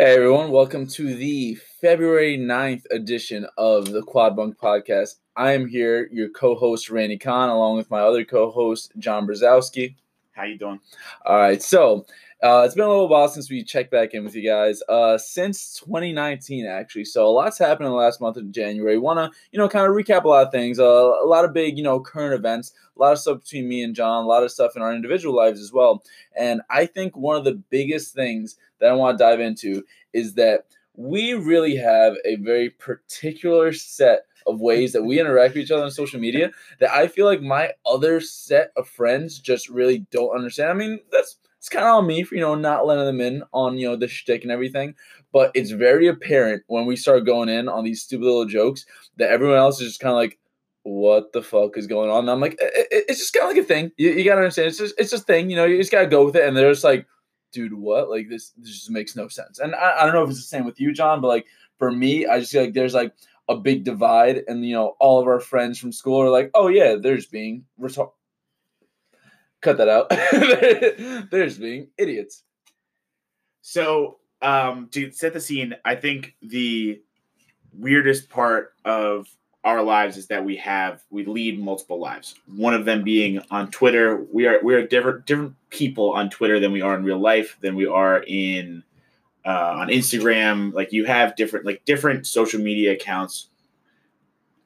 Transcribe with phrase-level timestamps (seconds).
[0.00, 5.16] Hey everyone, welcome to the February 9th edition of the Quad Bunk Podcast.
[5.34, 9.96] I am here, your co-host Randy Kahn, along with my other co-host John Brzezowski.
[10.30, 10.78] How you doing?
[11.26, 12.06] All right, so
[12.44, 14.80] uh, it's been a little while since we checked back in with you guys.
[14.88, 17.04] Uh, since 2019, actually.
[17.04, 18.98] So a lot's happened in the last month of January.
[18.98, 20.78] Want to, you know, kind of recap a lot of things.
[20.78, 22.72] Uh, a lot of big, you know, current events.
[22.96, 24.22] A lot of stuff between me and John.
[24.22, 26.04] A lot of stuff in our individual lives as well.
[26.36, 29.82] And I think one of the biggest things that I want to dive into
[30.12, 35.64] is that we really have a very particular set of ways that we interact with
[35.64, 39.68] each other on social media that I feel like my other set of friends just
[39.68, 40.70] really don't understand.
[40.70, 43.42] I mean, that's it's kind of on me for you know not letting them in
[43.52, 44.94] on you know the shtick and everything,
[45.32, 49.30] but it's very apparent when we start going in on these stupid little jokes that
[49.30, 50.38] everyone else is just kind of like,
[50.84, 53.66] "What the fuck is going on?" And I'm like, it's just kind of like a
[53.66, 53.90] thing.
[53.96, 54.68] You, you gotta understand.
[54.68, 55.50] It's just it's just a thing.
[55.50, 56.46] You know, you just gotta go with it.
[56.46, 57.06] And they're just like,
[57.52, 58.10] "Dude, what?
[58.10, 60.44] Like this, this just makes no sense." And I, I don't know if it's the
[60.44, 61.46] same with you, John, but like
[61.78, 63.14] for me, I just feel like there's like
[63.48, 66.68] a big divide, and you know, all of our friends from school are like, "Oh
[66.68, 68.12] yeah, they're just being retarded."
[69.60, 70.08] cut that out.
[71.30, 72.44] They're just being idiots.
[73.60, 77.02] So, um, to set the scene, I think the
[77.72, 79.28] weirdest part of
[79.64, 82.34] our lives is that we have we lead multiple lives.
[82.46, 84.24] One of them being on Twitter.
[84.32, 87.58] We are we are different different people on Twitter than we are in real life
[87.60, 88.84] than we are in
[89.44, 90.72] uh, on Instagram.
[90.72, 93.48] Like you have different like different social media accounts.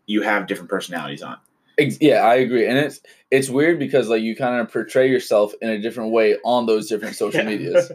[0.06, 1.38] You have different personalities on.
[1.78, 5.70] Yeah, I agree, and it's it's weird because like you kind of portray yourself in
[5.70, 7.90] a different way on those different social medias.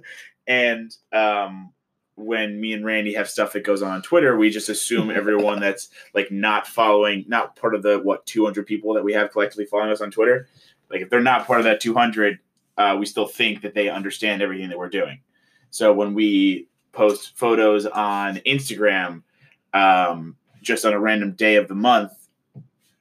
[0.48, 1.72] and um,
[2.18, 5.60] when me and Randy have stuff that goes on on Twitter, we just assume everyone
[5.60, 9.66] that's like not following, not part of the what 200 people that we have collectively
[9.66, 10.50] following us on Twitter,
[10.90, 12.40] like if they're not part of that 200,
[12.78, 15.20] uh, we still think that they understand everything that we're doing.
[15.70, 19.24] So when we post photos on Instagram,
[19.74, 22.12] um, just on a random day of the month,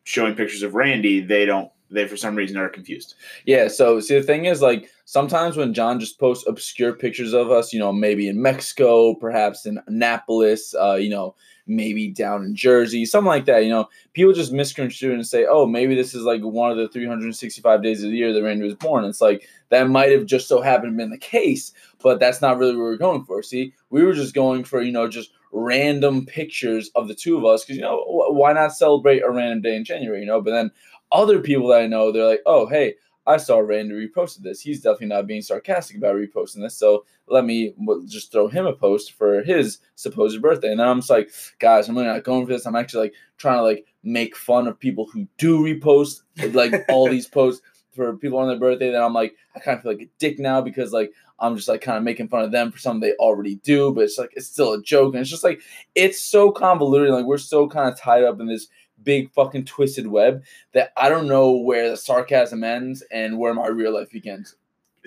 [0.04, 3.14] showing pictures of Randy, they don't they for some reason are confused.
[3.44, 7.50] Yeah, so see the thing is like sometimes when John just posts obscure pictures of
[7.50, 11.34] us, you know, maybe in Mexico, perhaps in Annapolis, uh, you know,
[11.66, 15.66] maybe down in Jersey, something like that, you know, people just misconstrue and say, "Oh,
[15.66, 18.74] maybe this is like one of the 365 days of the year that Randy was
[18.74, 21.72] born." It's like that might have just so happened been the case,
[22.02, 23.42] but that's not really what we are going for.
[23.42, 27.44] See, we were just going for, you know, just random pictures of the two of
[27.44, 30.40] us because you know why not celebrate a random day in January, you know?
[30.40, 30.70] But then
[31.16, 32.94] other people that I know, they're like, oh hey,
[33.26, 34.60] I saw Randy reposted this.
[34.60, 37.74] He's definitely not being sarcastic about reposting this, so let me
[38.06, 40.70] just throw him a post for his supposed birthday.
[40.70, 42.66] And then I'm just like, guys, I'm really not going for this.
[42.66, 46.22] I'm actually like trying to like make fun of people who do repost
[46.52, 47.62] like all these posts
[47.96, 48.92] for people on their birthday.
[48.92, 51.68] Then I'm like, I kind of feel like a dick now because like I'm just
[51.68, 54.32] like kind of making fun of them for something they already do, but it's like
[54.34, 55.60] it's still a joke, and it's just like
[55.94, 57.12] it's so convoluted.
[57.12, 58.68] Like we're so kind of tied up in this
[59.06, 60.44] big fucking twisted web
[60.74, 64.56] that I don't know where the sarcasm ends and where my real life begins.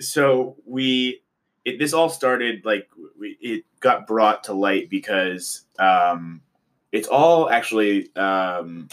[0.00, 1.22] So we,
[1.64, 6.40] it, this all started like we, it got brought to light because um,
[6.90, 8.88] it's all actually um,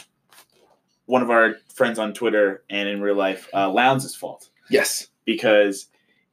[1.06, 4.50] one of our friends on Twitter and in real life, uh, Lowndes' fault.
[4.69, 5.88] Yes, because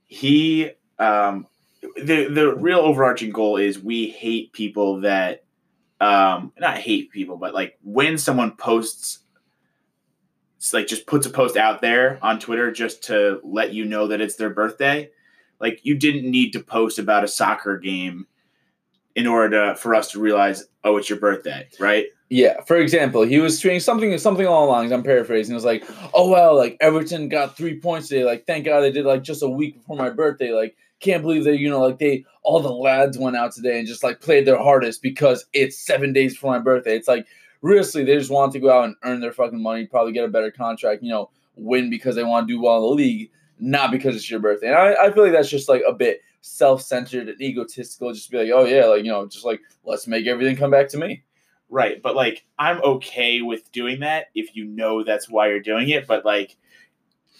[0.06, 1.46] he um,
[1.96, 5.43] the the real overarching goal is we hate people that
[6.04, 9.20] um not hate people but like when someone posts
[10.72, 14.20] like just puts a post out there on Twitter just to let you know that
[14.20, 15.10] it's their birthday
[15.60, 18.26] like you didn't need to post about a soccer game
[19.14, 22.06] in order to, for us to realize oh it's your birthday right?
[22.28, 25.64] Yeah for example he was tweeting something something along the lines i'm paraphrasing it was
[25.64, 29.22] like oh well like everton got three points today like thank god they did like
[29.22, 32.60] just a week before my birthday like can't believe that you know like they all
[32.60, 36.34] the lads went out today and just like played their hardest because it's seven days
[36.34, 36.96] before my birthday.
[36.96, 37.26] It's like
[37.62, 40.28] realistically they just want to go out and earn their fucking money, probably get a
[40.28, 43.90] better contract, you know, win because they want to do well in the league, not
[43.90, 44.68] because it's your birthday.
[44.68, 48.12] And I, I feel like that's just like a bit self-centered and egotistical.
[48.12, 50.88] Just be like, oh yeah, like you know, just like let's make everything come back
[50.90, 51.22] to me.
[51.70, 55.88] Right, but like I'm okay with doing that if you know that's why you're doing
[55.88, 56.06] it.
[56.06, 56.56] But like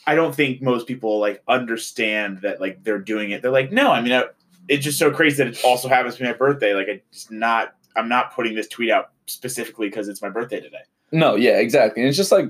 [0.07, 3.43] I don't think most people like understand that like they're doing it.
[3.43, 4.25] They're like, no, I mean, I,
[4.69, 6.75] it's just so crazy that it also happens to be my birthday.
[6.75, 7.75] Like, it's not.
[7.97, 10.83] I'm not putting this tweet out specifically because it's my birthday today.
[11.13, 12.03] No, yeah, exactly.
[12.03, 12.47] And it's just like,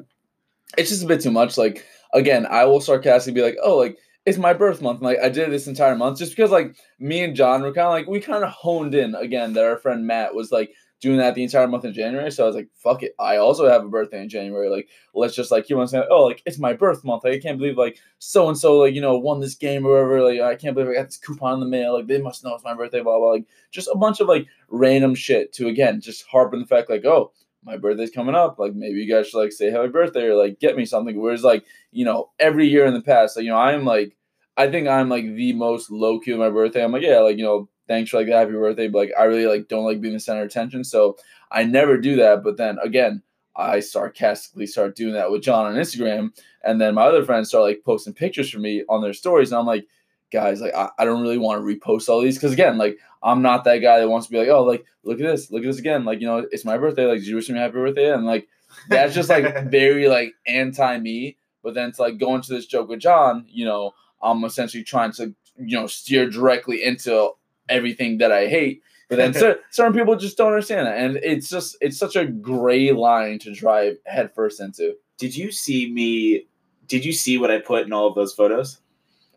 [0.78, 1.58] it's just a bit too much.
[1.58, 1.84] Like,
[2.14, 4.98] again, I will sarcastically be like, oh, like it's my birth month.
[4.98, 7.86] And, like I did this entire month just because like me and John were kind
[7.86, 10.72] of like we kind of honed in again that our friend Matt was like
[11.04, 12.30] doing that the entire month of January.
[12.32, 13.14] So I was like, fuck it.
[13.20, 14.70] I also have a birthday in January.
[14.70, 17.24] Like, let's just like keep on saying, oh, like it's my birth month.
[17.24, 19.92] Like, I can't believe like so and so like you know won this game or
[19.92, 20.22] whatever.
[20.22, 21.94] Like, I can't believe I got this coupon in the mail.
[21.94, 23.02] Like, they must know it's my birthday.
[23.02, 23.32] Blah blah.
[23.32, 26.88] Like, just a bunch of like random shit to again just harp on the fact
[26.88, 28.58] like, oh, my birthday's coming up.
[28.58, 31.20] Like, maybe you guys should like say happy birthday or like get me something.
[31.20, 34.16] Whereas like you know every year in the past, like you know I'm like.
[34.56, 36.84] I think I'm like the most low key on my birthday.
[36.84, 39.24] I'm like, yeah, like, you know, thanks for like the happy birthday, but like I
[39.24, 40.84] really like don't like being the center of attention.
[40.84, 41.16] So
[41.50, 42.42] I never do that.
[42.42, 43.22] But then again,
[43.56, 46.30] I sarcastically start doing that with John on Instagram.
[46.62, 49.52] And then my other friends start like posting pictures for me on their stories.
[49.52, 49.86] And I'm like,
[50.32, 52.38] guys, like I, I don't really want to repost all these.
[52.38, 55.20] Cause again, like I'm not that guy that wants to be like, oh, like look
[55.20, 56.04] at this, look at this again.
[56.04, 57.06] Like, you know, it's my birthday.
[57.06, 58.12] Like, did you wish me happy birthday?
[58.12, 58.48] And like
[58.88, 61.36] that's just like very like anti me.
[61.62, 65.12] But then to like go into this joke with John, you know, I'm essentially trying
[65.12, 67.30] to, you know, steer directly into
[67.68, 68.82] everything that I hate.
[69.08, 72.26] But then cer- certain people just don't understand that, and it's just it's such a
[72.26, 74.94] gray line to drive headfirst into.
[75.18, 76.46] Did you see me?
[76.86, 78.78] Did you see what I put in all of those photos?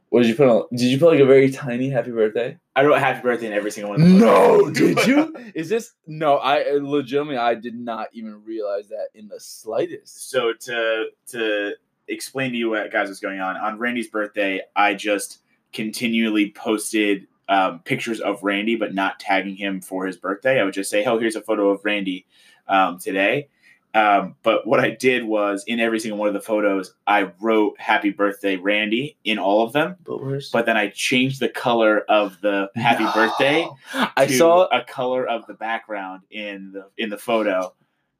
[0.09, 0.63] What did you put on?
[0.71, 2.57] Did you put like a very tiny happy birthday?
[2.77, 5.35] I wrote happy birthday in every single one of the No, did you?
[5.53, 6.38] Is this no?
[6.38, 10.30] I uh, legitimately I did not even realize that in the slightest.
[10.30, 11.73] so to to
[12.07, 15.39] explain to you what guys was going on on Randy's birthday, I just
[15.73, 20.59] continually posted um, pictures of Randy, but not tagging him for his birthday.
[20.59, 22.25] I would just say, "Oh, here's a photo of Randy
[22.67, 23.49] um, today."
[23.94, 27.79] Um, but what I did was in every single one of the photos, I wrote
[27.79, 29.95] "Happy Birthday, Randy" in all of them.
[30.03, 33.13] But where's But then I changed the color of the "Happy No.
[33.13, 33.67] Birthday"
[34.15, 37.73] I saw a color of the background in the in the photo,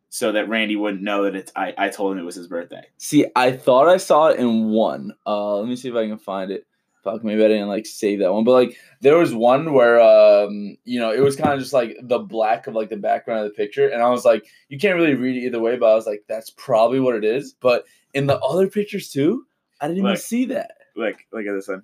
[0.10, 2.86] so that Randy wouldn't know that it's I, I told him it was his birthday.
[2.98, 5.14] See, I thought I saw it in one.
[5.28, 6.66] Uh, let me see if I can find it.
[7.12, 8.44] Fuck, maybe I didn't like save that one.
[8.44, 11.96] But like, there was one where, um, you know, it was kind of just like
[12.04, 14.98] the black of like the background of the picture, and I was like, you can't
[14.98, 15.78] really read it either way.
[15.78, 17.54] But I was like, that's probably what it is.
[17.54, 19.46] But in the other pictures too,
[19.80, 20.72] I didn't even see that.
[20.96, 21.84] Look, look at this one.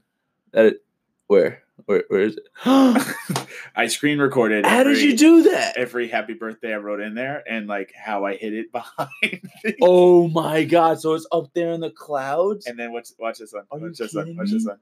[0.51, 0.83] That it,
[1.27, 2.47] where, where, where is it?
[3.75, 4.65] I screen recorded.
[4.65, 5.77] How did every- you do that?
[5.77, 9.09] Every happy birthday I wrote in there, and like how I hid it behind.
[9.61, 9.77] things.
[9.81, 10.99] Oh my god!
[10.99, 12.65] So it's up there in the clouds.
[12.67, 13.63] And then watch watch this one.
[13.71, 14.35] Are Watch this one.
[14.35, 14.77] Watch this one.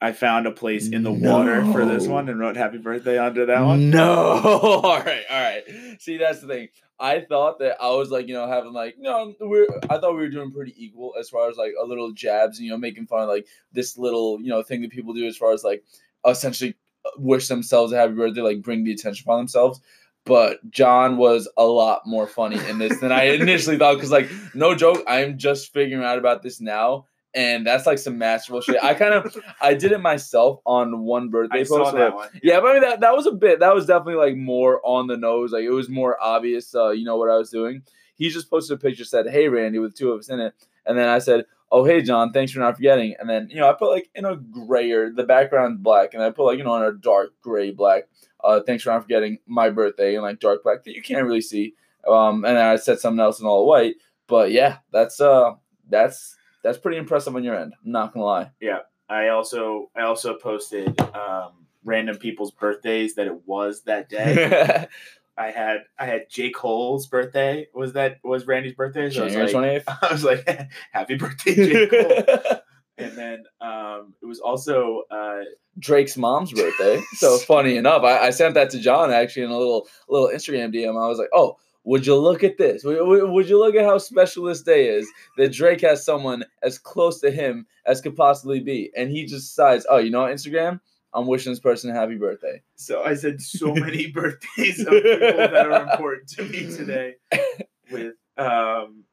[0.00, 3.46] I found a place in the water for this one and wrote happy birthday under
[3.46, 3.88] that one.
[3.90, 4.04] No.
[4.84, 5.62] all right, all right.
[6.00, 6.68] See, that's the thing.
[6.98, 9.66] I thought that I was like, you know, having like, no, we're.
[9.88, 12.70] I thought we were doing pretty equal as far as like a little jabs, you
[12.70, 15.52] know, making fun of like this little, you know, thing that people do as far
[15.52, 15.82] as like
[16.26, 19.80] essentially uh, wish themselves a happy birthday, like bring the attention upon themselves.
[20.24, 23.94] But John was a lot more funny in this than I initially thought.
[23.94, 27.06] Because like, no joke, I am just figuring out about this now.
[27.36, 28.82] And that's like some masterful shit.
[28.82, 31.94] I kind of I did it myself on one birthday I post.
[31.94, 32.30] that one.
[32.42, 33.60] yeah, but I mean that that was a bit.
[33.60, 35.52] That was definitely like more on the nose.
[35.52, 36.74] Like it was more obvious.
[36.74, 37.82] Uh, you know what I was doing.
[38.14, 40.54] He just posted a picture said, "Hey Randy," with two of us in it,
[40.86, 43.68] and then I said, "Oh hey John, thanks for not forgetting." And then you know
[43.68, 46.72] I put like in a grayer, the background black, and I put like you know
[46.72, 48.04] on a dark gray black.
[48.42, 51.40] Uh, thanks for not forgetting my birthday in like dark black that you can't really
[51.42, 51.74] see.
[52.08, 53.96] Um, and then I said something else in all white.
[54.26, 55.52] But yeah, that's uh,
[55.88, 56.35] that's
[56.66, 57.74] that's pretty impressive on your end.
[57.84, 58.50] I'm not gonna lie.
[58.60, 64.86] Yeah, I also I also posted um, random people's birthdays that it was that day.
[65.38, 67.68] I had I had J Cole's birthday.
[67.72, 69.10] Was that was Randy's birthday?
[69.10, 69.84] So I was January like, twenty eighth.
[70.02, 72.58] I was like, happy birthday, J Cole.
[72.98, 75.42] and then um, it was also uh,
[75.78, 77.00] Drake's mom's birthday.
[77.14, 80.74] So funny enough, I, I sent that to John actually in a little little Instagram
[80.74, 81.00] DM.
[81.00, 82.82] I was like, "Oh, would you look at this?
[82.84, 87.20] Would, you look at how special this day is that Drake has someone as close
[87.20, 90.80] to him as could possibly be?" And he just decides, "Oh, you know what, Instagram?
[91.14, 95.10] I'm wishing this person a happy birthday." so I said so many birthdays of people
[95.12, 97.14] that are important to me today
[97.90, 99.04] with um,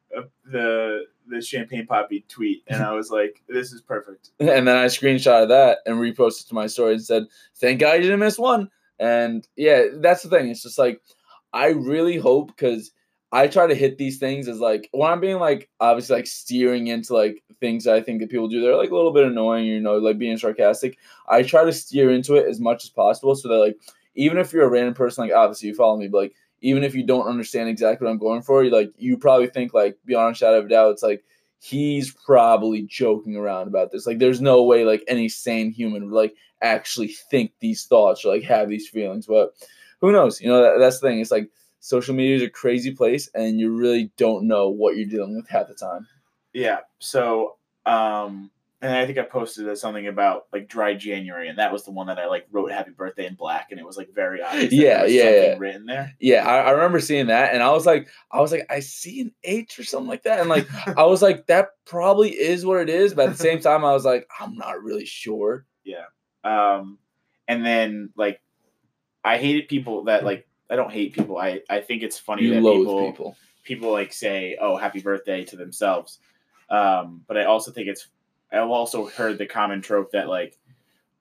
[0.43, 4.31] the the Champagne Papi tweet, and I was like, this is perfect.
[4.39, 8.01] And then I screenshotted that and reposted to my story and said, "Thank God you
[8.01, 10.49] didn't miss one." And yeah, that's the thing.
[10.49, 11.01] It's just like
[11.53, 12.91] I really hope because
[13.31, 16.87] I try to hit these things as like when I'm being like obviously like steering
[16.87, 19.79] into like things I think that people do they're like a little bit annoying, you
[19.79, 20.97] know, like being sarcastic.
[21.27, 23.77] I try to steer into it as much as possible so that like
[24.15, 26.95] even if you're a random person, like obviously you follow me, but like even if
[26.95, 30.35] you don't understand exactly what I'm going for, you like you probably think like beyond
[30.35, 31.23] a shadow of a doubt, it's like
[31.59, 34.05] he's probably joking around about this.
[34.05, 38.33] Like there's no way like any sane human would like actually think these thoughts or
[38.33, 39.25] like have these feelings.
[39.25, 39.53] But
[40.03, 40.41] who knows?
[40.41, 41.19] You know, that, that's the thing.
[41.19, 45.07] It's like social media is a crazy place and you really don't know what you're
[45.07, 46.07] dealing with half the time.
[46.53, 46.79] Yeah.
[46.99, 47.55] So
[47.85, 51.91] um, and I think I posted something about like dry January, and that was the
[51.91, 54.73] one that I like wrote "Happy Birthday" in black, and it was like very obvious.
[54.73, 55.55] Yeah, yeah, something yeah.
[55.57, 56.13] written there.
[56.19, 59.21] Yeah, I, I remember seeing that, and I was like, I was like, I see
[59.21, 60.67] an H or something like that, and like,
[60.97, 63.93] I was like, that probably is what it is, but at the same time, I
[63.93, 65.65] was like, I'm not really sure.
[65.85, 66.07] Yeah.
[66.43, 66.99] Um,
[67.47, 68.41] and then like,
[69.23, 70.47] I hated people that like.
[70.69, 71.37] I don't hate people.
[71.37, 73.35] I I think it's funny You that people people.
[73.63, 76.19] people like say, "Oh, happy birthday" to themselves.
[76.69, 78.07] Um, but I also think it's.
[78.51, 80.57] I've also heard the common trope that like,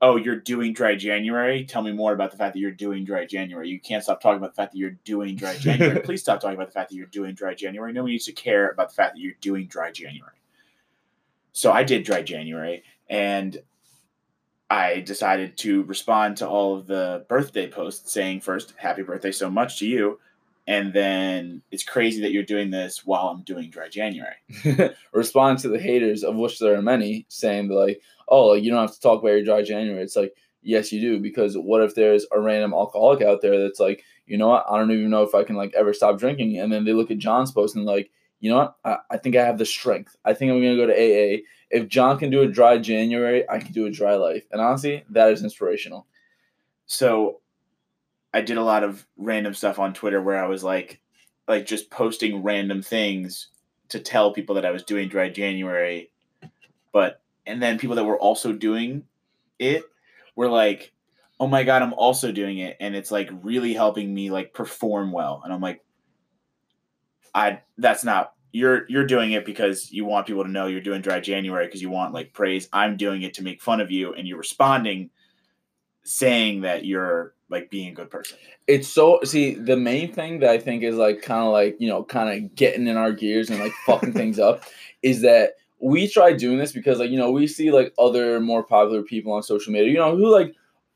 [0.00, 1.64] "Oh, you're doing dry January.
[1.64, 3.68] Tell me more about the fact that you're doing dry January.
[3.68, 6.00] You can't stop talking about the fact that you're doing dry January.
[6.00, 7.92] Please stop talking about the fact that you're doing dry January.
[7.92, 10.36] No one needs to care about the fact that you're doing dry January."
[11.52, 13.60] So I did dry January, and
[14.72, 19.50] I decided to respond to all of the birthday posts saying first, "Happy birthday so
[19.50, 20.18] much to you."
[20.66, 24.36] and then it's crazy that you're doing this while I'm doing dry January.
[25.12, 28.94] Respond to the haters, of which there are many, saying like, oh, you don't have
[28.94, 30.02] to talk about your dry January.
[30.02, 33.80] It's like, yes, you do, because what if there's a random alcoholic out there that's
[33.80, 36.58] like, you know what, I don't even know if I can like ever stop drinking,
[36.58, 39.34] and then they look at John's post and like, you know what, I, I think
[39.34, 40.16] I have the strength.
[40.24, 41.42] I think I'm gonna go to AA.
[41.72, 45.04] If John can do a dry January, I can do a dry life, and honestly,
[45.10, 46.06] that is inspirational.
[46.86, 47.40] So
[48.34, 51.00] I did a lot of random stuff on Twitter where I was like
[51.48, 53.48] like just posting random things
[53.88, 56.10] to tell people that I was doing dry January.
[56.92, 59.04] But and then people that were also doing
[59.58, 59.84] it
[60.36, 60.92] were like,
[61.40, 65.10] "Oh my god, I'm also doing it." And it's like really helping me like perform
[65.10, 65.40] well.
[65.44, 65.82] And I'm like
[67.34, 71.00] I that's not you're you're doing it because you want people to know you're doing
[71.02, 72.68] dry January because you want like praise.
[72.72, 75.10] I'm doing it to make fun of you and you're responding
[76.04, 78.36] saying that you're like being a good person.
[78.66, 81.88] It's so see the main thing that I think is like kind of like you
[81.88, 84.64] know kind of getting in our gears and like fucking things up
[85.02, 88.62] is that we try doing this because like you know we see like other more
[88.62, 90.54] popular people on social media you know who like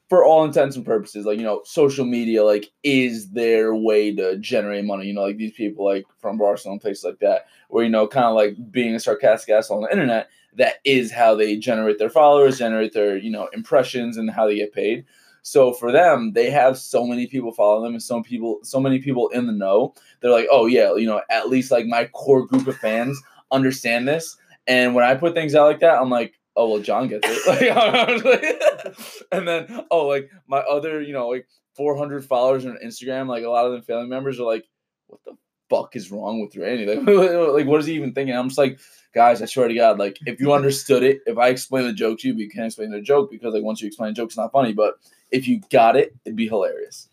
[0.08, 4.36] for all intents and purposes like you know social media like is their way to
[4.38, 7.90] generate money you know like these people like from Barcelona places like that where you
[7.90, 11.56] know kind of like being a sarcastic asshole on the internet that is how they
[11.56, 15.04] generate their followers generate their you know impressions and how they get paid
[15.46, 18.98] so for them, they have so many people following them and so people so many
[18.98, 19.94] people in the know.
[20.20, 23.16] They're like, oh yeah, you know, at least like my core group of fans
[23.52, 24.36] understand this.
[24.66, 27.36] And when I put things out like that, I'm like, oh well, John gets it.
[28.26, 28.96] Like,
[29.32, 33.50] and then oh, like my other, you know, like 400 followers on Instagram, like a
[33.50, 34.64] lot of them family members are like,
[35.06, 35.36] what the
[35.68, 36.86] fuck is wrong with Randy?
[36.86, 38.34] Like, like what is he even thinking?
[38.34, 38.78] I'm just like,
[39.14, 42.20] guys, I swear to God, like if you understood it, if I explain the joke
[42.20, 44.28] to you, but you can't explain the joke because like once you explain a joke,
[44.28, 44.72] it's not funny.
[44.72, 44.94] But
[45.30, 47.08] if you got it, it'd be hilarious.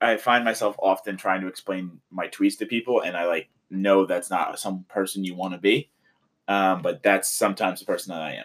[0.00, 4.06] I find myself often trying to explain my tweets to people, and I like know
[4.06, 5.88] that's not some person you want to be,
[6.48, 8.44] um, but that's sometimes the person that I am.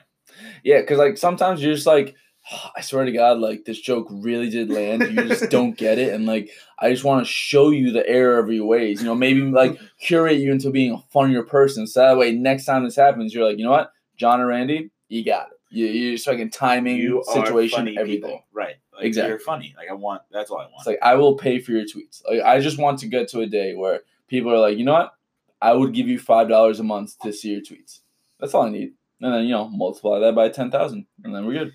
[0.64, 2.16] Yeah, because like sometimes you're just like,
[2.52, 5.02] ah, I swear to God, like this joke really did land.
[5.04, 8.40] You just don't get it, and like I just want to show you the error
[8.40, 9.02] of your ways.
[9.02, 12.66] You know, maybe like curate you into being a funnier person, so that way next
[12.66, 15.54] time this happens, you're like, you know what, John or Randy, you got it.
[15.72, 18.22] You you just fucking timing, You situation, are funny everything.
[18.22, 18.76] people, right?
[18.94, 19.30] Like, Exactly.
[19.30, 19.74] You're funny.
[19.78, 20.24] Like I want.
[20.32, 20.74] That's all I want.
[20.80, 22.22] It's like I will pay for your tweets.
[22.28, 24.94] Like I just want to get to a day where people are like, you know
[24.94, 25.14] what,
[25.62, 28.00] I would give you five dollars a month to see your tweets.
[28.40, 31.46] That's all I need, and then you know multiply that by ten thousand, and then
[31.46, 31.74] we're good.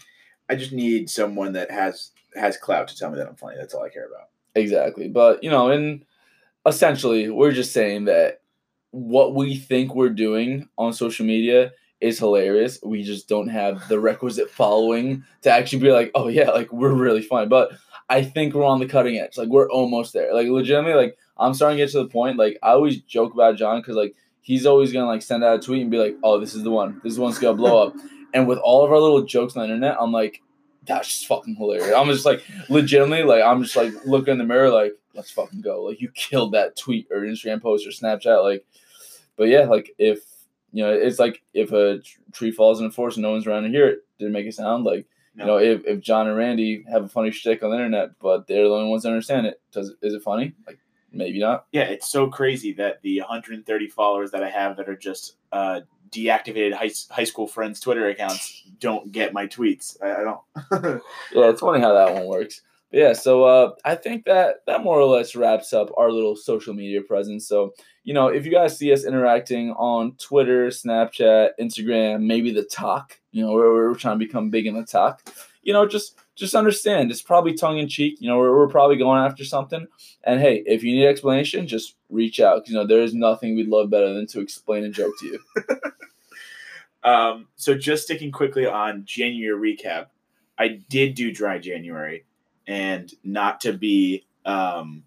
[0.48, 3.56] I just need someone that has has clout to tell me that I'm funny.
[3.56, 4.28] That's all I care about.
[4.54, 5.08] Exactly.
[5.08, 6.04] But, you know, and
[6.66, 8.40] essentially, we're just saying that
[8.90, 12.78] what we think we're doing on social media is hilarious.
[12.82, 16.92] We just don't have the requisite following to actually be like, oh, yeah, like we're
[16.92, 17.46] really funny.
[17.46, 17.72] But
[18.08, 19.38] I think we're on the cutting edge.
[19.38, 20.34] Like, we're almost there.
[20.34, 22.36] Like, legitimately, like, I'm starting to get to the point.
[22.36, 25.58] Like, I always joke about John because, like, he's always going to, like, send out
[25.58, 27.00] a tweet and be like, oh, this is the one.
[27.02, 27.94] This is the one's going to blow up.
[28.34, 30.42] And with all of our little jokes on the internet, I'm like,
[30.84, 31.94] that's just fucking hilarious.
[31.96, 35.62] I'm just like, legitimately, like, I'm just like looking in the mirror, like, let's fucking
[35.62, 35.82] go.
[35.82, 38.42] Like, you killed that tweet or Instagram post or Snapchat.
[38.42, 38.66] Like,
[39.36, 40.20] but yeah, like, if,
[40.72, 43.62] you know, it's like if a tree falls in a forest and no one's around
[43.62, 46.84] to hear it, didn't make it sound like, you know, if, if John and Randy
[46.90, 49.60] have a funny shtick on the internet, but they're the only ones that understand it,
[49.72, 50.52] does is it funny?
[50.66, 50.78] Like,
[51.14, 51.66] maybe not.
[51.73, 55.80] yeah, it's so crazy that the 130 followers that I have that are just uh,
[56.11, 59.97] deactivated high, high school friends' Twitter accounts don't get my tweets.
[60.02, 61.02] I, I don't.
[61.33, 62.62] Yeah, it's funny how that one works.
[62.90, 66.37] But yeah, so uh, I think that that more or less wraps up our little
[66.37, 67.49] social media presence.
[67.49, 72.64] So you know, if you guys see us interacting on Twitter, Snapchat, Instagram, maybe the
[72.64, 75.28] talk, you know, we're, we're trying to become big in the talk.
[75.62, 78.16] You know, just just understand it's probably tongue in cheek.
[78.20, 79.86] You know, we're, we're probably going after something.
[80.24, 82.60] And hey, if you need explanation, just reach out.
[82.62, 85.26] 'cause, you know, there is nothing we'd love better than to explain a joke to
[85.26, 85.38] you.
[87.02, 90.06] Um, so just sticking quickly on January recap,
[90.58, 92.24] I did do dry January,
[92.66, 95.04] and not to be, um,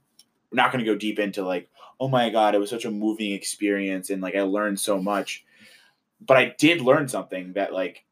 [0.51, 1.69] we're not going to go deep into like,
[1.99, 5.43] oh my god, it was such a moving experience, and like I learned so much,
[6.21, 8.03] but I did learn something that like,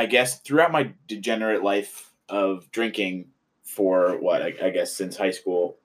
[0.00, 3.26] I guess throughout my degenerate life of drinking
[3.64, 5.76] for what I, I guess since high school,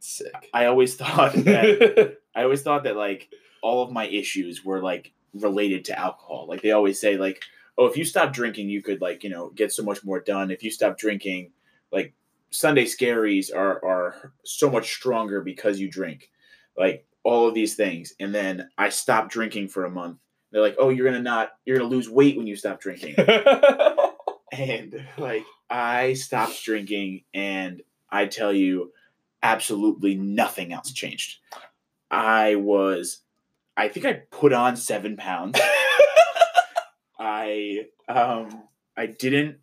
[0.00, 0.48] Sick.
[0.54, 3.28] I always thought that I always thought that like
[3.62, 6.46] all of my issues were like related to alcohol.
[6.48, 7.42] Like they always say like,
[7.76, 10.50] oh, if you stop drinking, you could like, you know, get so much more done.
[10.50, 11.50] If you stop drinking,
[11.92, 12.14] like
[12.48, 16.30] Sunday scaries are are so much stronger because you drink.
[16.74, 18.14] Like all of these things.
[18.18, 20.16] And then I stopped drinking for a month.
[20.52, 23.16] They're like, "Oh, you're going to not you're to lose weight when you stop drinking."
[24.52, 28.92] and like I stopped drinking and I tell you
[29.42, 31.38] absolutely nothing else changed.
[32.10, 33.22] I was
[33.76, 35.58] I think I put on 7 pounds.
[37.18, 38.64] I um
[38.96, 39.58] I didn't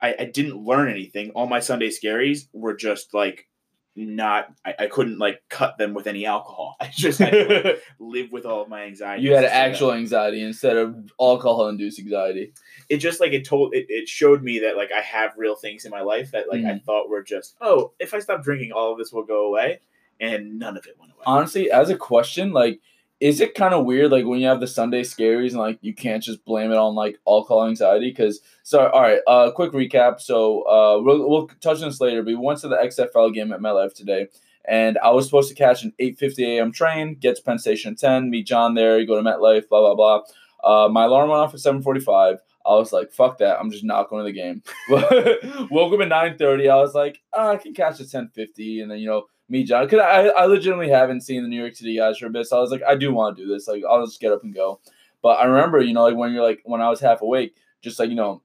[0.00, 1.30] I, I didn't learn anything.
[1.30, 3.48] All my Sunday scaries were just like
[3.96, 6.76] not I, I couldn't like cut them with any alcohol.
[6.80, 9.22] I just had to like, live with all of my anxiety.
[9.22, 12.52] you had actual anxiety instead of alcohol induced anxiety.
[12.88, 15.84] it just like it told it, it showed me that like I have real things
[15.84, 16.84] in my life that like I mm.
[16.84, 19.80] thought were just oh if I stop drinking all of this will go away
[20.20, 21.22] and none of it went away.
[21.26, 22.80] Honestly, as a question, like,
[23.20, 25.94] is it kind of weird, like, when you have the Sunday scaries and, like, you
[25.94, 28.10] can't just blame it on, like, alcohol anxiety?
[28.10, 30.20] Because, so, all right, uh, quick recap.
[30.20, 33.52] So, uh, we'll, we'll touch on this later, but we went to the XFL game
[33.52, 34.28] at MetLife today,
[34.66, 36.72] and I was supposed to catch an 8.50 a.m.
[36.72, 39.94] train, get to Penn Station at 10, meet John there, go to MetLife, blah, blah,
[39.94, 40.22] blah.
[40.62, 42.38] Uh, my alarm went off at 7.45.
[42.66, 43.58] I was like, fuck that.
[43.58, 44.62] I'm just not going to the game.
[45.70, 46.70] Woke up at 9.30.
[46.70, 48.82] I was like, oh, I can catch at 10.50.
[48.82, 51.74] And then, you know, me, John, because I, I legitimately haven't seen the New York
[51.74, 52.46] City guys for a bit.
[52.46, 53.66] So I was like, I do want to do this.
[53.66, 54.80] Like, I'll just get up and go.
[55.22, 57.98] But I remember, you know, like when you're like, when I was half awake, just
[57.98, 58.42] like, you know,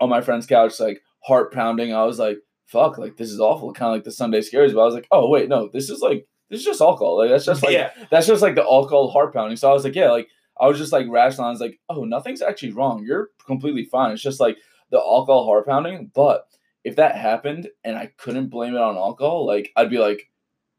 [0.00, 1.94] on my friend's couch, like heart pounding.
[1.94, 3.72] I was like, fuck, like this is awful.
[3.72, 4.74] Kind of like the Sunday scares.
[4.74, 7.18] But I was like, oh, wait, no, this is like, this is just alcohol.
[7.18, 7.90] Like, that's just like, yeah.
[8.10, 9.56] that's just like the alcohol heart pounding.
[9.56, 10.28] So I was like, yeah, like,
[10.60, 11.46] I was just like rational.
[11.46, 13.04] I was like, oh, nothing's actually wrong.
[13.04, 14.12] You're completely fine.
[14.12, 14.58] It's just like
[14.90, 16.10] the alcohol heart pounding.
[16.14, 16.46] But
[16.84, 20.30] if that happened and I couldn't blame it on alcohol, like I'd be like,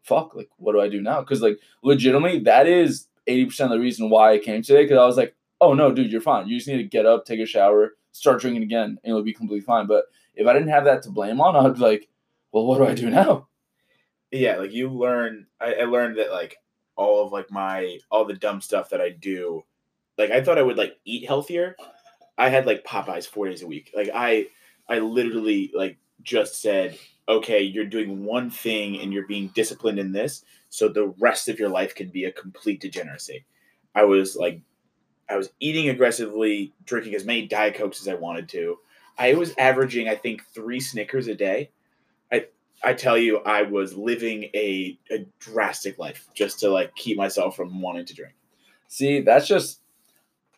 [0.03, 1.22] fuck, like what do I do now?
[1.22, 4.83] Because like legitimately, that is eighty percent of the reason why I came today.
[4.83, 6.48] Because I was like, oh no, dude, you're fine.
[6.48, 9.33] You just need to get up, take a shower, start drinking again, and it'll be
[9.33, 9.87] completely fine.
[9.87, 12.07] But if I didn't have that to blame on, I'd be like,
[12.51, 13.48] well, what do I do now?
[14.31, 16.57] yeah like you learn I, I learned that like
[16.96, 19.63] all of like my all the dumb stuff that i do
[20.18, 21.75] like i thought i would like eat healthier
[22.37, 24.48] i had like popeyes four days a week like i
[24.89, 30.11] i literally like just said okay you're doing one thing and you're being disciplined in
[30.11, 33.45] this so the rest of your life can be a complete degeneracy.
[33.93, 34.61] I was like
[35.29, 38.77] i was eating aggressively drinking as many diet cokes as i wanted to.
[39.17, 41.71] I was averaging i think three snickers a day.
[42.31, 42.48] I
[42.83, 47.55] I tell you, I was living a, a drastic life just to like keep myself
[47.55, 48.33] from wanting to drink.
[48.87, 49.81] See, that's just,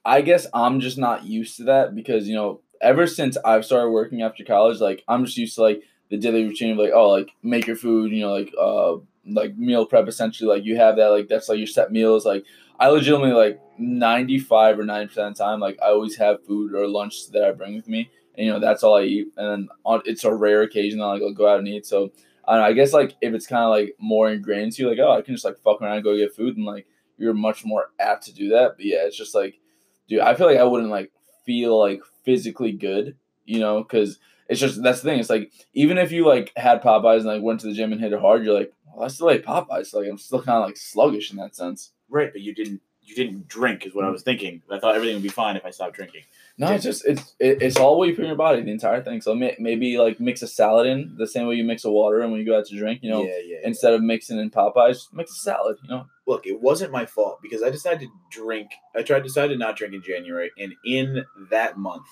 [0.04, 3.90] I guess I'm just not used to that because, you know, ever since I've started
[3.90, 7.10] working after college, like, I'm just used to like the daily routine of like, oh,
[7.10, 10.50] like, make your food, you know, like, uh, like meal prep essentially.
[10.50, 12.26] Like, you have that, like, that's like your set meals.
[12.26, 12.46] Like,
[12.80, 16.88] I legitimately, like, 95 or 90% of the time, like, I always have food or
[16.88, 18.10] lunch that I bring with me.
[18.36, 19.28] And, you know, that's all I eat.
[19.38, 21.86] And on, it's a rare occasion that like, I'll go out and eat.
[21.86, 22.12] So,
[22.48, 25.00] I know, I guess like if it's kind of like more ingrained to you, like
[25.00, 26.88] oh, I can just like fuck around and go get food, and like
[27.18, 28.78] you're much more apt to do that.
[28.78, 29.60] But yeah, it's just like,
[30.08, 31.12] dude, I feel like I wouldn't like
[31.48, 35.20] feel like physically good, you know, because it's just that's the thing.
[35.20, 38.00] It's like even if you like had Popeyes and like went to the gym and
[38.00, 39.88] hit it hard, you're like, well, I still ate Popeyes.
[39.88, 41.92] So, like I'm still kind of like sluggish in that sense.
[42.10, 44.14] Right, but you didn't you didn't drink is what I mm.
[44.14, 44.62] was thinking.
[44.70, 46.24] I thought everything would be fine if I stopped drinking.
[46.60, 49.04] No, it's just it's it, it's all what you put in your body, the entire
[49.04, 49.22] thing.
[49.22, 52.22] So may, maybe like mix a salad in the same way you mix a water
[52.22, 53.58] and when you go out to drink, you know, yeah, yeah.
[53.64, 55.78] instead of mixing in Popeyes, mix a salad.
[55.84, 58.72] You know, Look, it wasn't my fault because I decided to drink.
[58.94, 62.06] I tried decided to not drink in January, and in that month,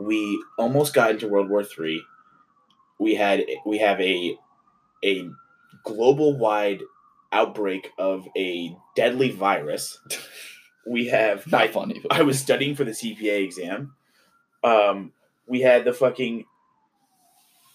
[0.00, 2.02] we almost got into World War Three.
[2.98, 4.38] We had we have a
[5.04, 5.28] a
[5.84, 6.80] global wide
[7.32, 9.98] outbreak of a deadly virus.
[10.86, 12.02] We have not I- funny.
[12.10, 13.94] I was studying for the CPA exam.
[14.64, 15.12] Um,
[15.46, 16.44] we had the fucking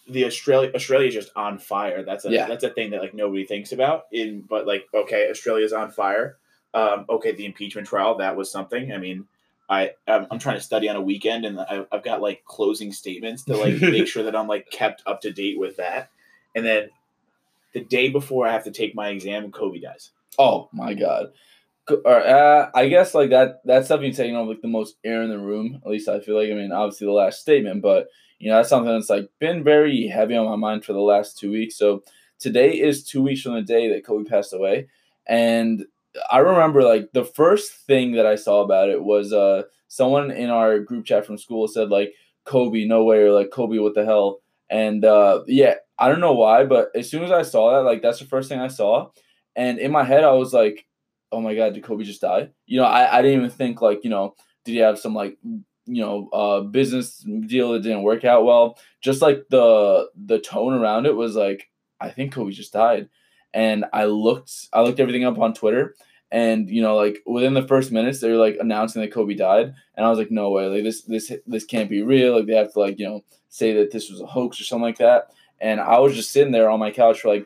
[0.10, 2.04] the Australia Australia just on fire.
[2.04, 2.48] That's a Yeah.
[2.48, 4.06] that's a thing that like nobody thinks about.
[4.12, 6.38] In but like okay, Australia's on fire.
[6.74, 8.92] Um, okay, the impeachment trial that was something.
[8.94, 9.26] I mean,
[9.70, 12.92] I I'm, I'm trying to study on a weekend and I, I've got like closing
[12.92, 16.10] statements to like make sure that I'm like kept up to date with that.
[16.56, 16.90] And then
[17.74, 20.12] the day before I have to take my exam, Kobe dies.
[20.40, 21.32] oh my god,
[21.90, 25.30] uh, I guess like that that that's definitely taking on like the most air in
[25.30, 25.82] the room.
[25.84, 26.50] At least I feel like.
[26.52, 28.08] I mean, obviously the last statement, but
[28.40, 31.38] you know that's something that's like been very heavy on my mind for the last
[31.38, 31.76] two weeks.
[31.76, 32.04] So
[32.40, 34.88] today is two weeks from the day that Kobe passed away,
[35.28, 35.86] and
[36.32, 40.50] I remember like the first thing that I saw about it was uh someone in
[40.50, 42.14] our group chat from school said like
[42.46, 44.40] Kobe no way or like Kobe what the hell
[44.70, 48.02] and uh yeah I don't know why but as soon as I saw that like
[48.02, 49.10] that's the first thing I saw
[49.56, 50.86] and in my head I was like
[51.32, 52.50] oh my god did Kobe just die?
[52.66, 55.38] You know I, I didn't even think like you know did he have some like
[55.44, 58.78] you know uh business deal that didn't work out well?
[59.02, 63.10] Just like the the tone around it was like I think Kobe just died.
[63.54, 65.96] And I looked I looked everything up on Twitter
[66.32, 69.74] and you know like within the first minutes they were like announcing that Kobe died.
[69.96, 72.36] And I was like no way like this this this can't be real.
[72.38, 74.84] Like they have to like you know say that this was a hoax or something
[74.84, 75.32] like that.
[75.60, 77.46] And I was just sitting there on my couch for like